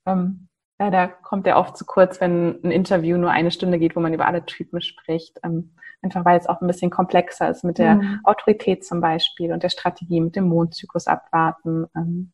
ähm, 0.06 0.48
leider 0.82 1.06
kommt 1.06 1.46
der 1.46 1.58
oft 1.58 1.76
zu 1.76 1.84
kurz, 1.84 2.20
wenn 2.20 2.60
ein 2.64 2.70
Interview 2.72 3.16
nur 3.16 3.30
eine 3.30 3.52
Stunde 3.52 3.78
geht, 3.78 3.94
wo 3.94 4.00
man 4.00 4.14
über 4.14 4.26
alle 4.26 4.44
Typen 4.44 4.80
spricht. 4.80 5.38
Ähm, 5.44 5.70
einfach 6.02 6.24
weil 6.24 6.38
es 6.38 6.48
auch 6.48 6.60
ein 6.60 6.66
bisschen 6.66 6.90
komplexer 6.90 7.48
ist 7.50 7.62
mit 7.62 7.78
der 7.78 7.94
mhm. 7.94 8.20
Autorität 8.24 8.84
zum 8.84 9.00
Beispiel 9.00 9.52
und 9.52 9.62
der 9.62 9.68
Strategie 9.68 10.20
mit 10.20 10.34
dem 10.34 10.48
Mondzyklus 10.48 11.06
abwarten. 11.06 11.86
Ähm, 11.96 12.32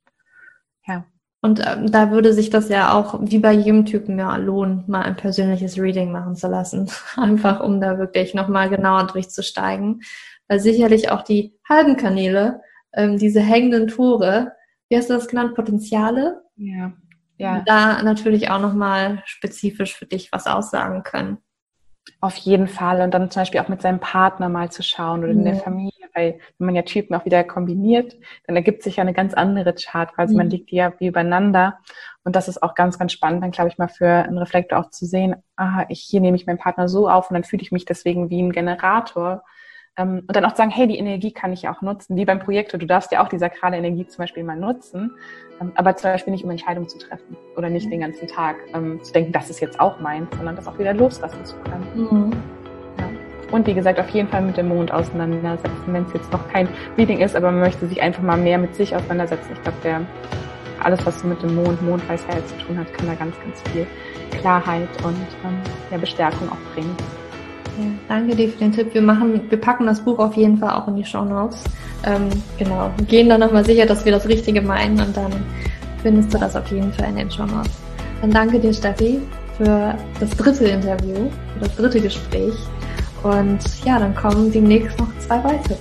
ja. 0.87 1.05
Und 1.43 1.61
ähm, 1.65 1.93
da 1.93 2.11
würde 2.11 2.33
sich 2.33 2.49
das 2.49 2.71
ja 2.71 2.95
auch 2.95 3.21
wie 3.23 3.39
bei 3.39 3.53
jedem 3.53 3.85
Typen 3.85 4.19
ja 4.19 4.35
lohnen, 4.37 4.85
mal 4.87 5.03
ein 5.03 5.17
persönliches 5.17 5.79
Reading 5.79 6.11
machen 6.11 6.35
zu 6.35 6.49
lassen. 6.49 6.91
Einfach 7.17 7.61
um 7.61 7.81
da 7.83 7.99
wirklich 7.99 8.33
nochmal 8.33 8.71
genauer 8.71 9.07
durchzusteigen. 9.09 10.01
Weil 10.49 10.61
sicherlich 10.61 11.11
auch 11.11 11.23
die 11.23 11.55
halben 11.69 11.99
Kanäle, 11.99 12.63
ähm, 12.95 13.19
diese 13.19 13.41
hängenden 13.41 13.89
Tore, 13.89 14.53
wie 14.89 14.97
hast 14.97 15.11
du 15.11 15.15
das 15.15 15.29
genannt, 15.29 15.55
Potenziale? 15.55 16.43
Ja. 16.57 16.95
Ja. 17.39 17.63
Da 17.65 18.03
natürlich 18.03 18.51
auch 18.51 18.61
nochmal 18.61 19.23
spezifisch 19.25 19.97
für 19.97 20.07
dich 20.07 20.31
was 20.33 20.47
aussagen 20.47 21.03
können. 21.03 21.39
Auf 22.21 22.37
jeden 22.37 22.69
Fall. 22.69 23.01
Und 23.01 23.13
dann 23.13 23.31
zum 23.31 23.43
Beispiel 23.43 23.61
auch 23.61 23.69
mit 23.69 23.83
seinem 23.83 24.01
Partner 24.01 24.49
mal 24.49 24.71
zu 24.71 24.83
schauen 24.83 25.21
oder 25.21 25.33
mhm. 25.33 25.41
in 25.41 25.45
der 25.45 25.55
Familie, 25.57 26.09
weil 26.15 26.41
wenn 26.59 26.67
man 26.67 26.75
ja 26.75 26.83
Typen 26.83 27.15
auch 27.15 27.25
wieder 27.25 27.45
kombiniert, 27.45 28.17
dann 28.47 28.57
ergibt 28.57 28.83
sich 28.83 28.97
ja 28.97 29.03
eine 29.03 29.13
ganz 29.13 29.35
andere 29.35 29.75
Chart, 29.75 30.13
quasi 30.15 30.33
mhm. 30.33 30.39
man 30.39 30.51
liegt 30.51 30.71
die 30.71 30.77
ja 30.77 30.93
wie 30.99 31.07
übereinander. 31.07 31.79
Und 32.25 32.35
das 32.35 32.49
ist 32.49 32.63
auch 32.63 32.75
ganz, 32.75 32.99
ganz 32.99 33.13
spannend, 33.13 33.43
dann 33.43 33.53
glaube 33.53 33.71
ich 33.71 33.79
mal 33.79 33.89
für 33.89 34.09
einen 34.09 34.39
Reflektor 34.39 34.79
auch 34.79 34.91
zu 34.91 35.07
sehen, 35.07 35.37
aha, 35.57 35.87
ich, 35.89 36.01
hier 36.01 36.21
nehme 36.21 36.37
ich 36.37 36.47
meinen 36.47 36.59
Partner 36.59 36.89
so 36.89 37.09
auf 37.09 37.31
und 37.31 37.35
dann 37.35 37.45
fühle 37.45 37.63
ich 37.63 37.73
mich 37.73 37.85
deswegen 37.85 38.31
wie 38.31 38.43
ein 38.43 38.53
Generator. 38.53 39.45
Ähm, 39.99 40.23
und 40.27 40.35
dann 40.35 40.45
auch 40.45 40.55
sagen, 40.55 40.71
hey, 40.71 40.87
die 40.87 40.97
Energie 40.97 41.33
kann 41.33 41.53
ich 41.53 41.63
ja 41.63 41.75
auch 41.75 41.83
nutzen, 41.83 42.17
wie 42.17 42.25
beim 42.25 42.39
Projektor. 42.39 42.79
Du 42.79 42.87
darfst 42.87 43.11
ja 43.13 43.23
auch 43.23 43.29
die 43.29 43.39
sakrale 43.39 43.77
Energie 43.77 44.07
zum 44.07 44.23
Beispiel 44.23 44.45
mal 44.45 44.57
nutzen, 44.57 45.11
ähm, 45.61 45.73
aber 45.75 45.97
zum 45.97 46.13
Beispiel 46.13 46.33
nicht, 46.33 46.45
um 46.45 46.51
Entscheidungen 46.51 46.89
zu 46.89 46.99
treffen 46.99 47.37
oder 47.57 47.69
nicht 47.69 47.91
den 47.91 48.01
ganzen 48.01 48.29
Tag 48.29 48.57
ähm, 48.73 49.03
zu 49.03 49.13
denken, 49.13 49.33
das 49.33 49.51
ist 49.51 49.61
jetzt 49.61 49.81
auch 49.81 49.99
meins, 50.01 50.29
sondern 50.37 50.57
das 50.57 50.69
auch 50.69 50.79
wieder 50.79 50.95
loslassen 50.95 51.45
zu 51.45 51.57
können. 51.57 51.87
Mhm. 51.95 52.33
Ja. 52.99 53.09
Und 53.51 53.67
wie 53.67 53.75
gesagt, 53.75 53.99
auf 53.99 54.09
jeden 54.11 54.29
Fall 54.29 54.43
mit 54.43 54.57
dem 54.57 54.69
Mond 54.69 54.93
auseinandersetzen, 54.93 55.73
wenn 55.87 56.05
es 56.05 56.13
jetzt 56.13 56.33
noch 56.33 56.49
kein 56.49 56.69
Reading 56.97 57.19
ist, 57.19 57.35
aber 57.35 57.51
man 57.51 57.61
möchte 57.61 57.87
sich 57.89 58.01
einfach 58.01 58.23
mal 58.23 58.39
mehr 58.39 58.59
mit 58.59 58.77
sich 58.77 58.95
auseinandersetzen. 58.95 59.53
Ich 59.53 59.63
glaube, 59.63 59.79
der 59.83 60.03
alles, 60.81 61.05
was 61.05 61.25
mit 61.25 61.43
dem 61.43 61.57
Mond, 61.57 61.83
Mondweisheit 61.83 62.47
zu 62.47 62.57
tun 62.59 62.79
hat, 62.79 62.93
kann 62.95 63.09
da 63.09 63.15
ganz, 63.15 63.35
ganz 63.41 63.61
viel 63.73 63.85
Klarheit 64.31 64.89
und 65.03 65.27
ähm, 65.45 65.59
ja, 65.91 65.99
Bestärkung 65.99 66.49
auch 66.51 66.75
bringen. 66.75 66.95
Danke 68.09 68.35
dir 68.37 68.49
für 68.49 68.59
den 68.59 68.73
Tipp. 68.73 68.95
Wir 68.95 69.03
machen, 69.03 69.41
wir 69.49 69.61
packen 69.61 69.87
das 69.87 70.01
Buch 70.01 70.19
auf 70.19 70.37
jeden 70.37 70.59
Fall 70.59 70.71
auch 70.71 70.89
in 70.89 70.97
die 70.97 71.05
Show 71.05 71.25
Notes. 71.25 71.65
Ähm, 72.05 72.29
genau. 72.59 72.91
Gehen 73.07 73.29
dann 73.29 73.41
nochmal 73.41 73.65
sicher, 73.65 73.87
dass 73.87 74.05
wir 74.05 74.13
das 74.13 74.27
Richtige 74.29 74.61
meinen 74.61 75.01
und 75.01 75.17
dann 75.17 75.33
findest 76.03 76.33
du 76.33 76.39
das 76.39 76.57
auf 76.57 76.71
jeden 76.71 76.93
Fall 76.93 77.09
in 77.11 77.17
den 77.17 77.31
Show 77.31 77.47
Notes. 77.47 77.71
Dann 78.21 78.31
danke 78.31 78.59
dir, 78.59 78.73
Steffi, 78.73 79.21
für 79.57 79.95
das 80.21 80.31
dritte 80.31 80.67
Interview, 80.67 81.29
für 81.55 81.61
das 81.61 81.77
dritte 81.77 82.01
Gespräch. 82.01 82.55
Und 83.23 83.59
ja, 83.85 83.99
dann 83.99 84.15
kommen 84.15 84.53
demnächst 84.53 84.99
noch 84.99 85.09
zwei 85.19 85.43
weitere. 85.43 85.77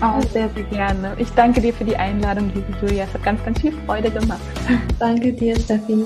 Oh, 0.00 0.20
sehr, 0.32 0.48
sehr 0.48 0.64
gerne. 0.64 1.12
Ich 1.18 1.30
danke 1.30 1.60
dir 1.60 1.72
für 1.72 1.84
die 1.84 1.96
Einladung, 1.96 2.50
liebe 2.54 2.66
Julia. 2.80 3.04
Es 3.04 3.14
hat 3.14 3.22
ganz, 3.22 3.44
ganz 3.44 3.60
viel 3.60 3.72
Freude 3.86 4.10
gemacht. 4.10 4.40
danke 4.98 5.32
dir, 5.32 5.54
Steffi. 5.56 6.04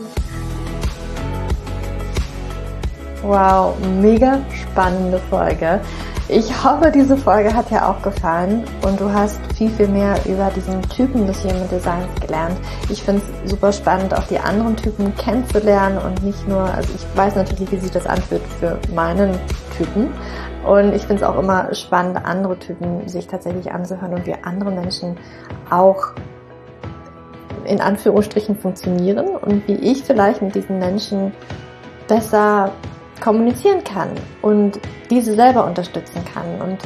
Wow, 3.27 3.75
mega 4.01 4.39
spannende 4.53 5.19
Folge. 5.19 5.81
Ich 6.29 6.63
hoffe, 6.63 6.93
diese 6.93 7.17
Folge 7.17 7.53
hat 7.53 7.71
dir 7.71 7.85
auch 7.85 8.01
gefallen 8.01 8.63
und 8.83 9.01
du 9.01 9.13
hast 9.13 9.41
viel, 9.57 9.69
viel 9.69 9.89
mehr 9.89 10.15
über 10.27 10.49
diesen 10.55 10.81
Typen 10.83 11.27
des 11.27 11.43
Human 11.43 11.69
Designs 11.69 12.07
gelernt. 12.21 12.57
Ich 12.89 13.03
finde 13.03 13.23
es 13.43 13.51
super 13.51 13.73
spannend, 13.73 14.15
auch 14.15 14.29
die 14.29 14.39
anderen 14.39 14.77
Typen 14.77 15.13
kennenzulernen 15.17 15.99
und 15.99 16.23
nicht 16.23 16.47
nur, 16.47 16.73
also 16.73 16.89
ich 16.95 17.05
weiß 17.19 17.35
natürlich, 17.35 17.73
wie 17.73 17.79
sich 17.79 17.91
das 17.91 18.07
anfühlt 18.07 18.43
für 18.61 18.79
meinen 18.95 19.37
Typen. 19.77 20.13
Und 20.65 20.95
ich 20.95 21.03
finde 21.03 21.17
es 21.17 21.23
auch 21.25 21.37
immer 21.37 21.75
spannend, 21.75 22.25
andere 22.25 22.57
Typen 22.61 23.09
sich 23.09 23.27
tatsächlich 23.27 23.73
anzuhören 23.73 24.15
und 24.15 24.25
wie 24.25 24.37
andere 24.41 24.71
Menschen 24.71 25.17
auch 25.69 26.13
in 27.65 27.81
Anführungsstrichen 27.81 28.57
funktionieren 28.57 29.31
und 29.31 29.67
wie 29.67 29.75
ich 29.75 30.05
vielleicht 30.05 30.43
mit 30.43 30.55
diesen 30.55 30.79
Menschen 30.79 31.33
besser 32.07 32.71
kommunizieren 33.21 33.83
kann 33.85 34.11
und 34.43 34.81
diese 35.11 35.35
selber 35.35 35.67
unterstützen 35.67 36.23
kann 36.33 36.61
und 36.61 36.79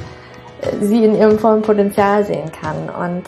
äh, 0.62 0.84
sie 0.84 1.04
in 1.04 1.16
ihrem 1.16 1.38
vollen 1.38 1.62
Potenzial 1.62 2.24
sehen 2.24 2.50
kann. 2.52 2.88
Und 2.88 3.24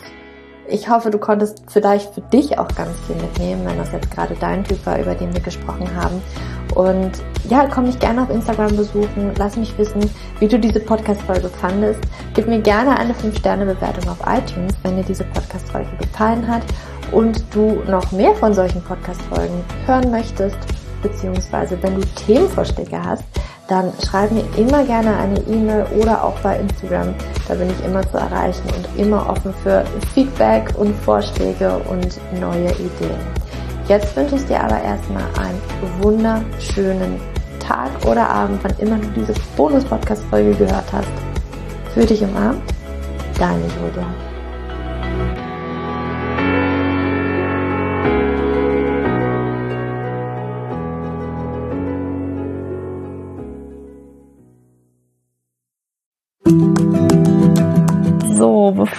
ich 0.68 0.88
hoffe, 0.88 1.10
du 1.10 1.18
konntest 1.18 1.64
vielleicht 1.68 2.14
für 2.14 2.20
dich 2.20 2.58
auch 2.58 2.68
ganz 2.68 2.98
viel 3.06 3.16
mitnehmen, 3.16 3.66
wenn 3.66 3.76
das 3.76 3.92
jetzt 3.92 4.10
gerade 4.10 4.34
dein 4.40 4.64
Typ 4.64 4.84
war, 4.86 4.98
über 4.98 5.14
den 5.14 5.32
wir 5.34 5.40
gesprochen 5.40 5.88
haben. 5.94 6.22
Und 6.74 7.10
ja, 7.50 7.66
komm 7.66 7.84
mich 7.84 7.98
gerne 7.98 8.22
auf 8.22 8.30
Instagram 8.30 8.74
besuchen. 8.76 9.32
Lass 9.36 9.56
mich 9.56 9.76
wissen, 9.76 10.08
wie 10.38 10.48
du 10.48 10.58
diese 10.58 10.80
Podcast-Folge 10.80 11.48
fandest. 11.48 12.00
Gib 12.34 12.46
mir 12.46 12.60
gerne 12.60 12.98
eine 12.98 13.12
5-Sterne-Bewertung 13.12 14.08
auf 14.08 14.18
iTunes, 14.26 14.72
wenn 14.82 14.96
dir 14.96 15.04
diese 15.04 15.24
Podcast-Folge 15.24 15.90
gefallen 16.00 16.46
hat 16.48 16.62
und 17.10 17.44
du 17.54 17.82
noch 17.88 18.10
mehr 18.12 18.34
von 18.34 18.54
solchen 18.54 18.82
Podcast-Folgen 18.82 19.62
hören 19.86 20.10
möchtest 20.10 20.56
beziehungsweise 21.02 21.76
wenn 21.82 21.96
du 21.96 22.06
Themenvorschläge 22.26 23.02
hast, 23.04 23.24
dann 23.68 23.92
schreib 24.04 24.30
mir 24.32 24.44
immer 24.56 24.84
gerne 24.84 25.16
eine 25.16 25.38
E-Mail 25.40 25.86
oder 25.98 26.22
auch 26.22 26.38
bei 26.40 26.58
Instagram. 26.58 27.14
Da 27.48 27.54
bin 27.54 27.70
ich 27.70 27.84
immer 27.84 28.02
zu 28.10 28.18
erreichen 28.18 28.62
und 28.76 29.00
immer 29.00 29.28
offen 29.28 29.54
für 29.62 29.84
Feedback 30.14 30.74
und 30.76 30.94
Vorschläge 30.96 31.80
und 31.88 32.20
neue 32.40 32.70
Ideen. 32.72 33.20
Jetzt 33.88 34.14
wünsche 34.16 34.36
ich 34.36 34.44
dir 34.46 34.62
aber 34.62 34.80
erstmal 34.80 35.24
einen 35.38 35.60
wunderschönen 36.00 37.20
Tag 37.58 37.90
oder 38.06 38.28
Abend, 38.28 38.62
wann 38.62 38.74
immer 38.78 38.98
du 38.98 39.08
diese 39.20 39.34
Bonus-Podcast-Folge 39.56 40.54
gehört 40.54 40.92
hast. 40.92 41.08
Für 41.94 42.06
dich 42.06 42.22
umarmt, 42.22 42.62
deine 43.38 43.64
Julia. 43.64 44.32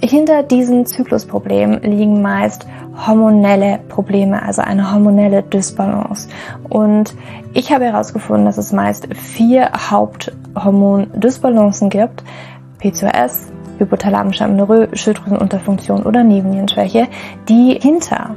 hinter 0.00 0.42
diesen 0.42 0.86
Zyklusproblemen 0.86 1.82
liegen 1.82 2.22
meist 2.22 2.66
hormonelle 3.06 3.80
Probleme, 3.88 4.42
also 4.42 4.62
eine 4.62 4.92
hormonelle 4.92 5.42
Dysbalance. 5.42 6.28
Und 6.68 7.14
ich 7.52 7.72
habe 7.72 7.84
herausgefunden, 7.84 8.46
dass 8.46 8.58
es 8.58 8.72
meist 8.72 9.08
vier 9.14 9.70
Haupthormon-Dysbalancen 9.90 11.90
gibt. 11.90 12.22
PCOS, 12.78 13.48
hypothalamische 13.78 14.44
Amenorrhoe, 14.44 14.88
Schilddrüsenunterfunktion 14.92 16.02
oder 16.02 16.22
Nebennierenschwäche, 16.22 17.08
die 17.48 17.78
hinter 17.80 18.36